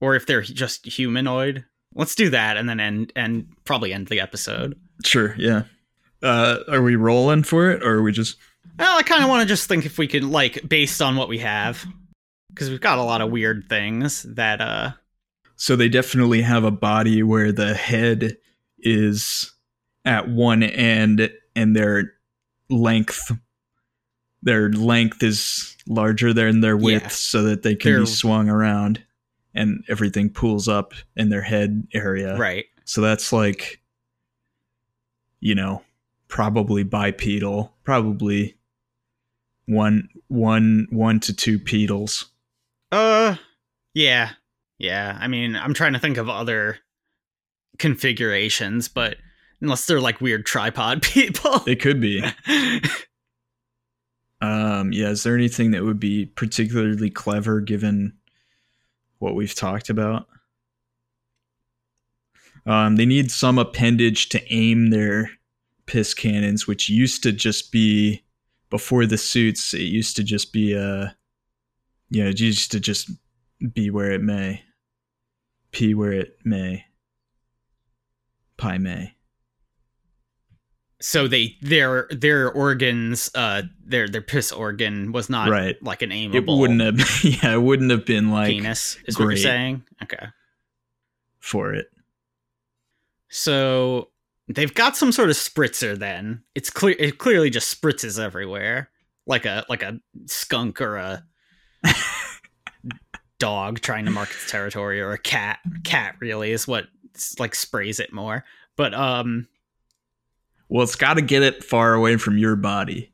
[0.00, 1.64] or if they're just humanoid?
[1.94, 4.76] Let's do that and then end and probably end the episode.
[5.04, 5.62] Sure, yeah.
[6.22, 8.36] Uh, are we rolling for it, or are we just?
[8.78, 11.28] Well, I kind of want to just think if we could, like, based on what
[11.28, 11.84] we have,
[12.48, 14.92] because we've got a lot of weird things that, uh,
[15.56, 18.36] So they definitely have a body where the head
[18.78, 19.52] is
[20.04, 22.12] at one end, and their
[22.70, 23.32] length,
[24.42, 27.08] their length is larger than their width, Yeah.
[27.08, 29.02] so that they can They're- be swung around,
[29.54, 32.36] and everything pulls up in their head area.
[32.36, 32.66] right.
[32.84, 33.80] So that's like,
[35.40, 35.82] you know,
[36.28, 38.56] probably bipedal, probably
[39.66, 42.26] one, one, one to two pedals.
[42.92, 43.36] Uh,
[43.94, 44.30] yeah,
[44.78, 45.18] yeah.
[45.20, 46.78] I mean, I'm trying to think of other
[47.78, 49.16] configurations, but
[49.60, 51.62] unless they're like weird tripod people.
[51.66, 52.24] It could be.
[54.40, 55.08] Um, yeah.
[55.08, 58.14] Is there anything that would be particularly clever given
[59.18, 60.28] what we've talked about?
[62.66, 65.30] Um, they need some appendage to aim their
[65.88, 68.22] piss cannons, which used to just be
[68.70, 69.74] before the suits.
[69.74, 71.08] It used to just be uh,
[72.10, 73.10] you know, it used to just
[73.72, 74.62] be where it may,
[75.72, 76.84] pee where it may,
[78.56, 79.14] pie may.
[81.00, 85.76] so they their their organs, uh, their their piss organ was not Right.
[85.82, 86.34] like an aimable.
[86.34, 88.96] It wouldn't have, yeah, it wouldn't have been like penis.
[89.06, 89.82] Is what you're saying?
[90.02, 90.26] Okay.
[91.40, 91.86] for it.
[93.30, 94.10] So
[94.48, 95.98] they've got some sort of spritzer.
[95.98, 96.96] Then it's clear.
[96.98, 98.90] It clearly just spritzes everywhere,
[99.26, 101.24] like a like a skunk or a
[103.38, 105.60] dog trying to mark its territory, or a cat.
[105.84, 106.86] Cat really is what
[107.38, 108.44] like sprays it more.
[108.76, 109.48] But um,
[110.68, 113.12] Well, it's got to get it far away from your body.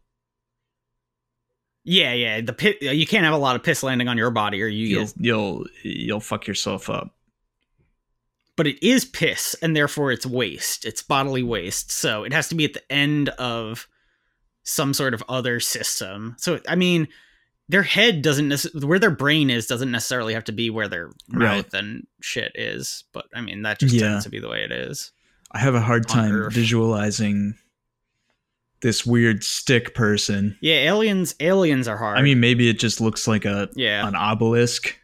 [1.84, 2.40] yeah, yeah.
[2.40, 2.80] The pit.
[2.82, 4.86] You can't have a lot of piss landing on your body, or you.
[4.86, 7.14] You'll you'll you'll fuck yourself up.
[8.56, 12.54] But it is piss and therefore it's waste it's bodily waste so it has to
[12.54, 13.86] be at the end of
[14.62, 17.06] some sort of other system so i mean
[17.68, 21.06] their head doesn't necessarily where their brain is doesn't necessarily have to be where their
[21.30, 21.56] Right.
[21.56, 24.08] mouth and shit is but i mean that just Yeah.
[24.10, 25.12] tends to be the way it is
[25.52, 26.52] I have a hard time Earth.
[26.52, 27.54] visualizing
[28.80, 30.58] this weird stick person.
[30.60, 34.14] yeah aliens aliens are hard I mean, maybe it just looks like a yeah an
[34.14, 34.96] obelisk.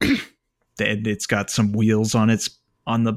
[0.88, 2.50] and it's got some wheels on its
[2.86, 3.14] on the.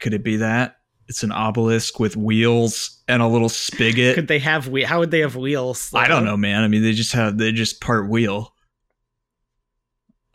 [0.00, 0.76] Could it be that
[1.08, 4.14] it's an obelisk with wheels and a little spigot?
[4.14, 6.62] could they have we how would they have wheels I don't know, man.
[6.64, 8.52] I mean, they just have they just part wheel.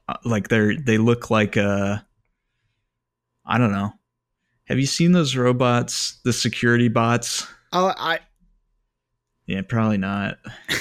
[0.08, 1.98] Uh, Like they're they look like uh
[3.46, 3.92] I don't know.
[4.66, 7.46] Have you seen those robots, the security bots?
[7.74, 8.20] oh i
[9.46, 10.38] Yeah, probably not.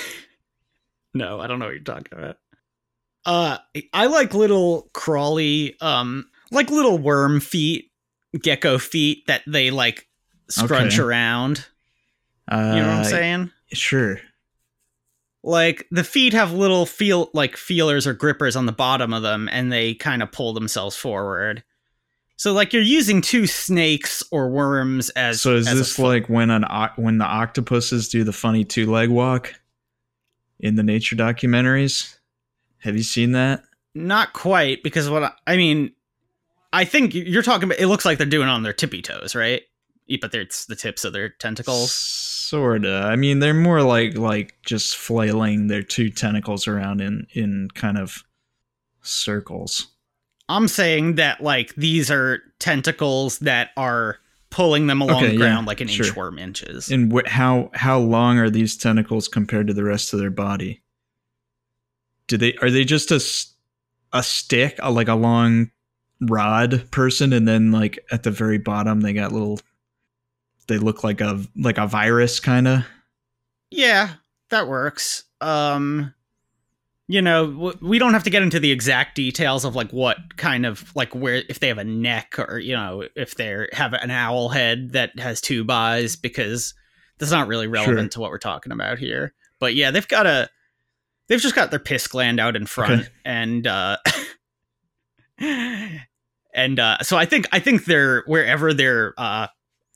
[1.13, 2.37] No, I don't know what you're talking about.
[3.27, 3.59] Uh
[3.93, 7.91] I like little crawly um like little worm feet,
[8.43, 10.09] gecko feet that they like
[10.49, 11.03] scrunch Okay.
[11.03, 11.67] around.
[12.51, 13.51] Uh, You know what I'm saying?
[13.73, 14.21] Sure.
[15.43, 19.49] Like the feet have little feel like feelers or grippers on the bottom of them
[19.53, 21.63] and they kind of pull themselves forward.
[22.37, 26.51] So like you're using two snakes or worms as so is as this like when
[26.51, 26.65] an
[26.97, 29.55] when the octopuses do the funny two leg walk
[30.59, 32.17] in the nature documentaries?
[32.81, 33.63] Have you seen that?
[33.95, 35.93] Not quite, because what I, I mean,
[36.73, 37.81] I think you're talking about.
[37.81, 39.63] It looks like they're doing on their tippy toes, right?
[40.21, 41.93] But it's the tips of their tentacles.
[41.93, 43.03] Sorta.
[43.05, 47.99] I mean, they're more like like just flailing their two tentacles around in in kind
[47.99, 48.23] of
[49.03, 49.89] circles.
[50.49, 54.19] I'm saying that like these are tentacles that are
[54.51, 56.07] pulling them along Okay, the yeah, ground like an sure.
[56.07, 56.91] inchworm inches.
[56.91, 60.83] And wh- how how long are these tentacles compared to the rest of their body?
[62.31, 63.21] Do they are they just a
[64.17, 65.73] a stick, a, like a long
[66.21, 69.59] rod person, and then like at the very bottom they got little.
[70.69, 72.85] They look like a like a virus kind of.
[73.73, 74.11] yeah,
[74.51, 75.25] that works.
[75.41, 76.15] Um,
[77.09, 80.65] you know, we don't have to get into the exact details of like what kind
[80.65, 84.13] of like where if they have a neck or you know if they have an
[84.13, 86.75] owl head that has two eyes because
[87.19, 89.35] that's not really relevant to what we're talking about here.
[89.59, 90.49] But yeah, they've got a
[91.31, 93.09] they've just got their piss gland out in front Okay.
[93.25, 93.97] and uh
[96.55, 99.47] and uh so I think I think they're wherever they're uh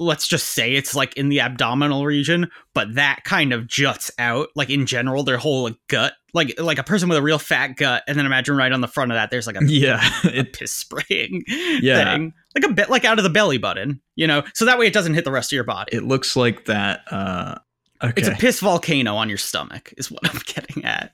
[0.01, 4.49] let's just say it's like in the abdominal region, but that kind of juts out.
[4.57, 7.77] Like in general, their whole like, gut, like like a person with a real fat
[7.77, 10.39] gut, and then imagine right on the front of that, there's like a, Yeah, a
[10.41, 12.13] it, piss spraying Yeah.
[12.17, 14.87] thing, like a bit like out of the belly button, you know, so that way
[14.87, 15.97] it doesn't hit the rest of your body.
[15.97, 17.03] it looks like that.
[17.13, 17.55] Uh,
[18.03, 21.13] okay, It's a piss volcano on your stomach, is what I'm getting at.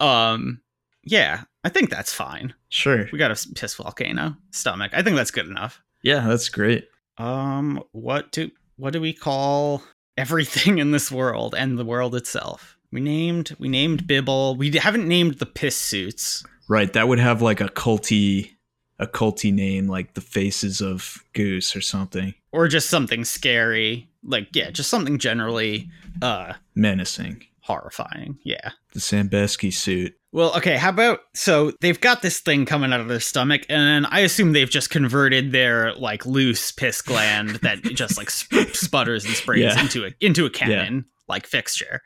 [0.00, 0.60] Um,
[1.04, 2.54] yeah, I think that's fine.
[2.68, 3.08] sure.
[3.12, 4.92] We got a piss volcano stomach.
[4.94, 5.80] I think that's good enough.
[6.02, 6.88] Yeah, that's great.
[7.18, 9.82] Um, what do what do we call
[10.18, 12.76] everything in this world and the world itself?
[12.92, 14.54] We named we named Bibble.
[14.56, 16.44] We haven't named the piss suits.
[16.68, 18.50] Right, that would have like a culty
[18.98, 22.34] a culty name like the faces of Goose or something.
[22.52, 24.08] Or just something scary.
[24.22, 25.88] Like yeah, just something generally
[26.22, 27.44] uh Menacing.
[27.60, 28.38] horrifying.
[28.44, 28.70] Yeah.
[28.96, 30.14] The Sambeski suit.
[30.32, 34.06] Well, okay, how about so they've got this thing coming out of their stomach, and
[34.10, 39.26] I assume they've just converted their like loose piss gland that just like sp- sputters
[39.26, 39.78] and sprays Yeah.
[39.78, 42.00] into a into a cannon like fixture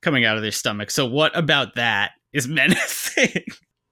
[0.00, 0.92] coming out of their stomach.
[0.92, 3.42] So what about that is menacing?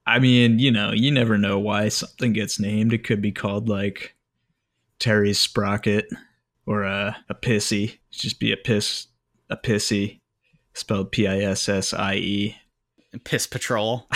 [0.06, 2.92] I mean, you know, you never know why something gets named.
[2.92, 4.14] It could be called like
[5.00, 6.06] Terry's Sprocket
[6.64, 7.98] or a, a pissy.
[8.12, 9.08] Just be a piss
[9.50, 10.20] a pissy
[10.74, 12.56] spelled P I S S I E.
[13.24, 14.08] piss Patrol.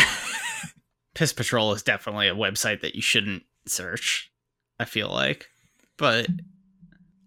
[1.15, 4.31] piss Patrol is definitely a website that you shouldn't search.
[4.81, 5.49] I feel like,
[5.97, 6.29] but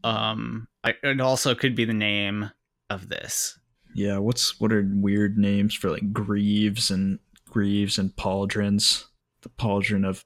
[0.04, 2.52] um, I, it also could be the name
[2.90, 3.60] of this.
[3.94, 7.20] Yeah, what's what are weird names for like Greaves and
[7.50, 9.06] Greaves and Pauldrons?
[9.42, 10.24] The Pauldron of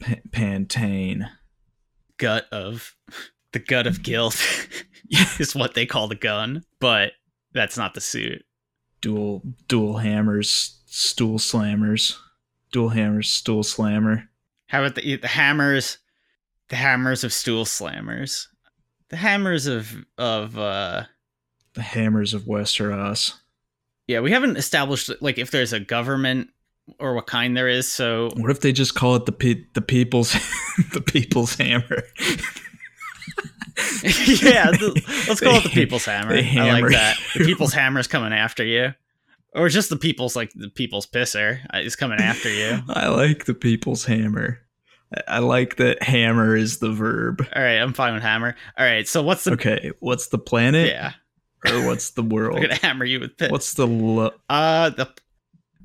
[0.00, 1.28] P- Pantane.
[2.18, 2.94] gut of
[3.52, 4.40] the gut of guilt
[5.40, 7.12] is what they call the gun, but
[7.54, 8.44] that's not the suit.
[9.00, 12.16] Dual dual hammers, stool slammers.
[12.72, 14.28] Dual hammers, stool slammer.
[14.66, 15.98] How about the the hammers?
[16.68, 18.46] The hammers of stool slammers.
[19.10, 21.04] The hammers of of uh
[21.74, 23.34] The hammers of Westeros.
[24.08, 26.48] yeah, we haven't established like if there's a government
[26.98, 27.90] or what kind there is.
[27.90, 30.32] So What if they just call it the pe- the people's
[30.92, 32.02] the people's hammer?
[34.04, 36.34] yeah, the, let's call it the people's hammer.
[36.34, 37.16] I like that.
[37.34, 38.94] The people's hammer's coming after you.
[39.52, 42.80] Or just the people's like the people's pisser uh, is coming after you.
[42.88, 44.60] I like the people's hammer.
[45.28, 47.46] I- like that hammer is the verb.
[47.54, 48.56] All right, I'm fine with hammer.
[48.76, 51.12] All right, so what's the Okay, what's the planet yeah?
[51.70, 52.56] or what's the world?
[52.56, 53.50] I'm gonna hammer you with piss.
[53.50, 55.08] What's the lo- uh the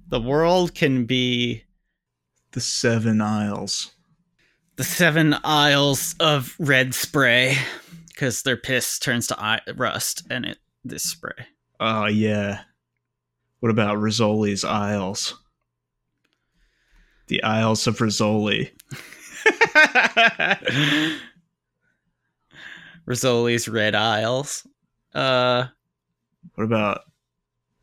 [0.08, 1.64] the world can be
[2.54, 3.92] the seven isles?
[4.80, 7.58] The seven isles of red spray
[8.08, 11.34] because their piss turns to I- rust and it this spray.
[11.82, 12.62] Oh yeah.
[13.60, 15.36] What about Rizzoli's Isles?
[17.28, 18.72] The Isles of Rizzoli.
[23.06, 24.66] Rizzoli's red isles.
[25.14, 25.66] Uh,
[26.56, 27.02] What about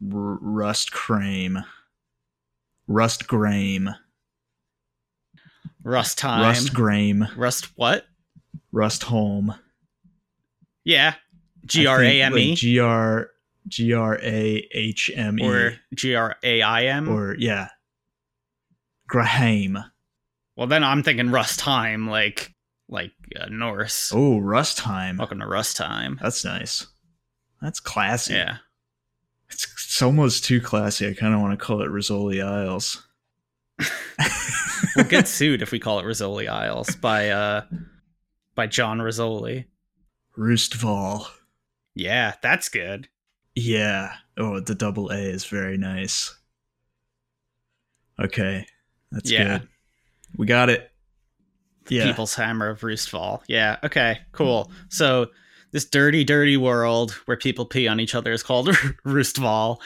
[0.03, 1.59] R- Rust Crame?
[2.88, 3.90] Rust Grame.
[5.87, 6.43] Rust time.
[6.43, 7.28] Rust Grame.
[7.37, 8.05] Rust what?
[8.72, 9.55] Rust Home.
[10.84, 11.14] Yeah,
[11.64, 13.30] G R A M E G R
[13.68, 15.47] G R A H M E.
[15.47, 17.09] or G R A I M.
[17.09, 17.68] Or yeah.
[19.09, 19.78] Graham.
[20.57, 22.55] Well, then I'm thinking rust time, like
[22.89, 24.12] like uh, Norse.
[24.14, 25.18] Oh, Rustheim.
[25.18, 26.18] Welcome to rust time.
[26.22, 26.87] That's nice.
[27.61, 28.34] That's classy.
[28.34, 28.59] Yeah.
[29.49, 31.09] It's, it's almost too classy.
[31.09, 33.06] I kind of want to call it Rizzoli Isles.
[34.97, 37.62] We'll get sued if we call it Rizzoli Isles by uh
[38.55, 39.66] by John Rizzoli.
[40.39, 41.27] Roostval.
[41.95, 43.09] Yeah, that's good.
[43.55, 44.12] Yeah.
[44.39, 46.35] Oh, the double A is very nice.
[48.18, 48.66] Okay.
[49.12, 49.59] That's Yeah.
[49.59, 49.68] good.
[50.37, 50.91] We got it.
[51.89, 52.05] Yeah.
[52.07, 53.43] People's Hammer of Roostfall.
[53.47, 54.72] Yeah, okay, cool.
[54.89, 55.29] So
[55.70, 58.68] this dirty, dirty world where people pee on each other is called
[59.07, 59.79] Roostfall.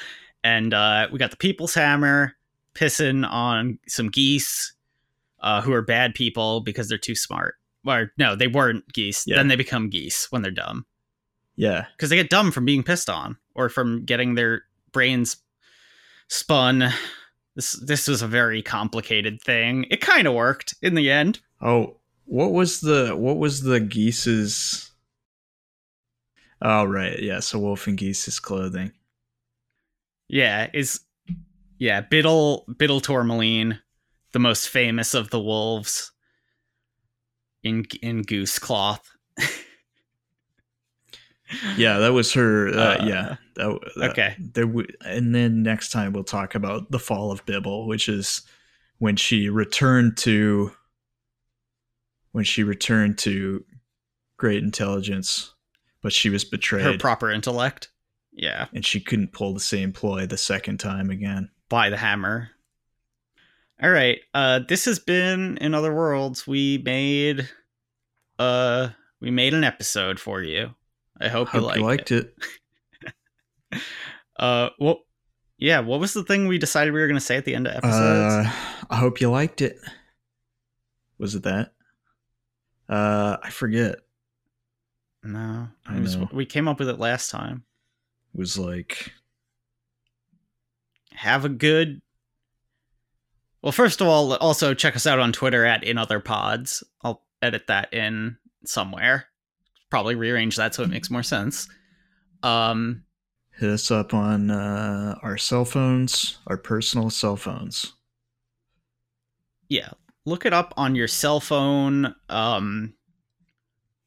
[0.42, 2.34] And uh, we got the People's Hammer
[2.80, 4.72] pissing on some geese
[5.40, 7.54] uh, who are bad people because they're too smart.
[7.86, 9.24] Or no, they weren't geese.
[9.26, 9.36] Yeah.
[9.36, 10.86] Then they become geese when they're dumb.
[11.56, 11.86] Yeah.
[11.96, 14.62] Because they get dumb from being pissed on or from getting their
[14.92, 15.36] brains
[16.28, 16.90] spun.
[17.56, 19.86] This this was a very complicated thing.
[19.90, 21.40] It kind of worked in the end.
[21.60, 24.90] Oh, what was the what was the geese's
[26.62, 28.92] Oh right, yeah, so Wolf and Geese's clothing.
[30.28, 31.00] Yeah, is
[31.80, 33.80] yeah, Biddle Biddle Tourmaline,
[34.32, 36.12] the most famous of the wolves
[37.64, 39.10] in in goose cloth.
[41.76, 43.36] Yeah, that was her uh, Uh, yeah.
[43.56, 44.36] That, that- okay.
[44.38, 48.42] There w- and then next time we'll talk about the fall of Bibble, which is
[48.98, 50.70] when she returned to
[52.32, 53.64] when she returned to
[54.36, 55.52] great intelligence,
[56.02, 56.84] but she was betrayed.
[56.84, 57.90] Her proper intellect.
[58.32, 61.50] Yeah, and she couldn't pull the same ploy the second time again.
[61.70, 62.50] By the hammer.
[63.82, 64.18] All right.
[64.34, 66.46] Uh this has been in other worlds.
[66.46, 67.48] We made
[68.38, 68.88] uh
[69.20, 70.74] we made an episode for you.
[71.18, 72.14] I hope, Hope you liked, it.
[72.14, 72.34] you liked it.
[73.72, 73.82] it.
[74.38, 74.98] Uh what
[75.58, 77.74] yeah, what was the thing we decided we were gonna say at the end of
[77.76, 78.46] episodes?
[78.46, 78.52] Uh,
[78.88, 79.76] I hope you liked it.
[81.18, 81.72] Was it that?
[82.88, 83.96] Uh, I forget.
[85.22, 87.64] No, I was, we came up with it last time.
[88.34, 89.12] It was like
[91.14, 92.00] Have a good.
[93.62, 96.82] Well, first of all, also check us out on Twitter at In Other Pods.
[97.02, 99.26] I'll edit that in somewhere.
[99.90, 101.68] Probably rearrange that so it makes more sense.
[102.42, 103.02] Um,
[103.58, 107.92] hit us up on uh, our cell phones, our personal cell phones.
[109.68, 109.90] yeah
[110.26, 112.92] look it up on your cell phone um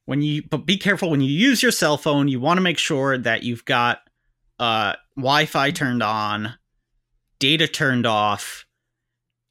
[0.05, 2.77] when you but be careful when you use your cell phone you want to make
[2.77, 3.99] sure that you've got
[4.59, 6.53] uh wi-fi turned on
[7.43, 8.65] data turned off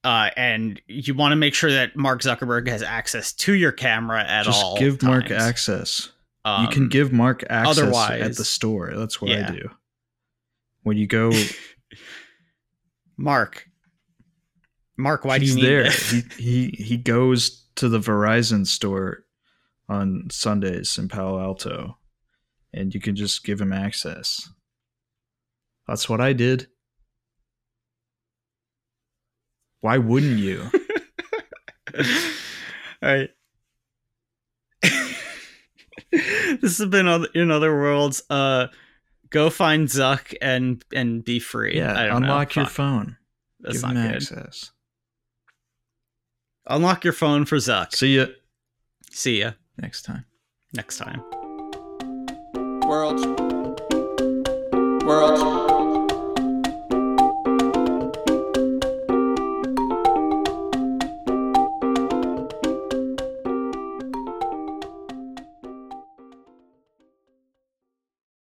[0.02, 4.24] uh and you want to make sure that mark zuckerberg has access to your camera
[4.26, 6.10] at Just all give Mark access.
[6.44, 8.92] Um, you can give Mark access otherwise, at the store.
[8.96, 9.48] That's what Yeah.
[9.48, 9.68] I do.
[10.82, 11.30] When you go,
[13.16, 13.66] mark
[14.96, 15.82] mark why he's do you need there.
[15.84, 16.10] this?
[16.10, 19.24] he, he he goes to the Verizon store
[19.88, 21.98] on Sundays in Palo Alto,
[22.72, 24.48] and you can just give him access.
[25.86, 26.68] That's what I did.
[29.82, 30.70] Why wouldn't you?
[31.94, 32.02] All
[33.02, 33.28] right.
[36.10, 38.22] this has been on- in other worlds.
[38.30, 38.68] Uh,
[39.30, 41.80] go find Zuck and and be free.
[41.80, 42.28] I Yeah, don't know.
[42.28, 43.16] unlock your Fuck, phone.
[43.60, 44.16] That's give not him good.
[44.16, 44.70] access.
[46.68, 47.92] Unlock your phone for Zuck.
[47.94, 48.26] See ya
[49.10, 50.24] See ya next time.
[50.72, 51.22] next time.
[52.86, 53.20] World.
[55.04, 55.71] World.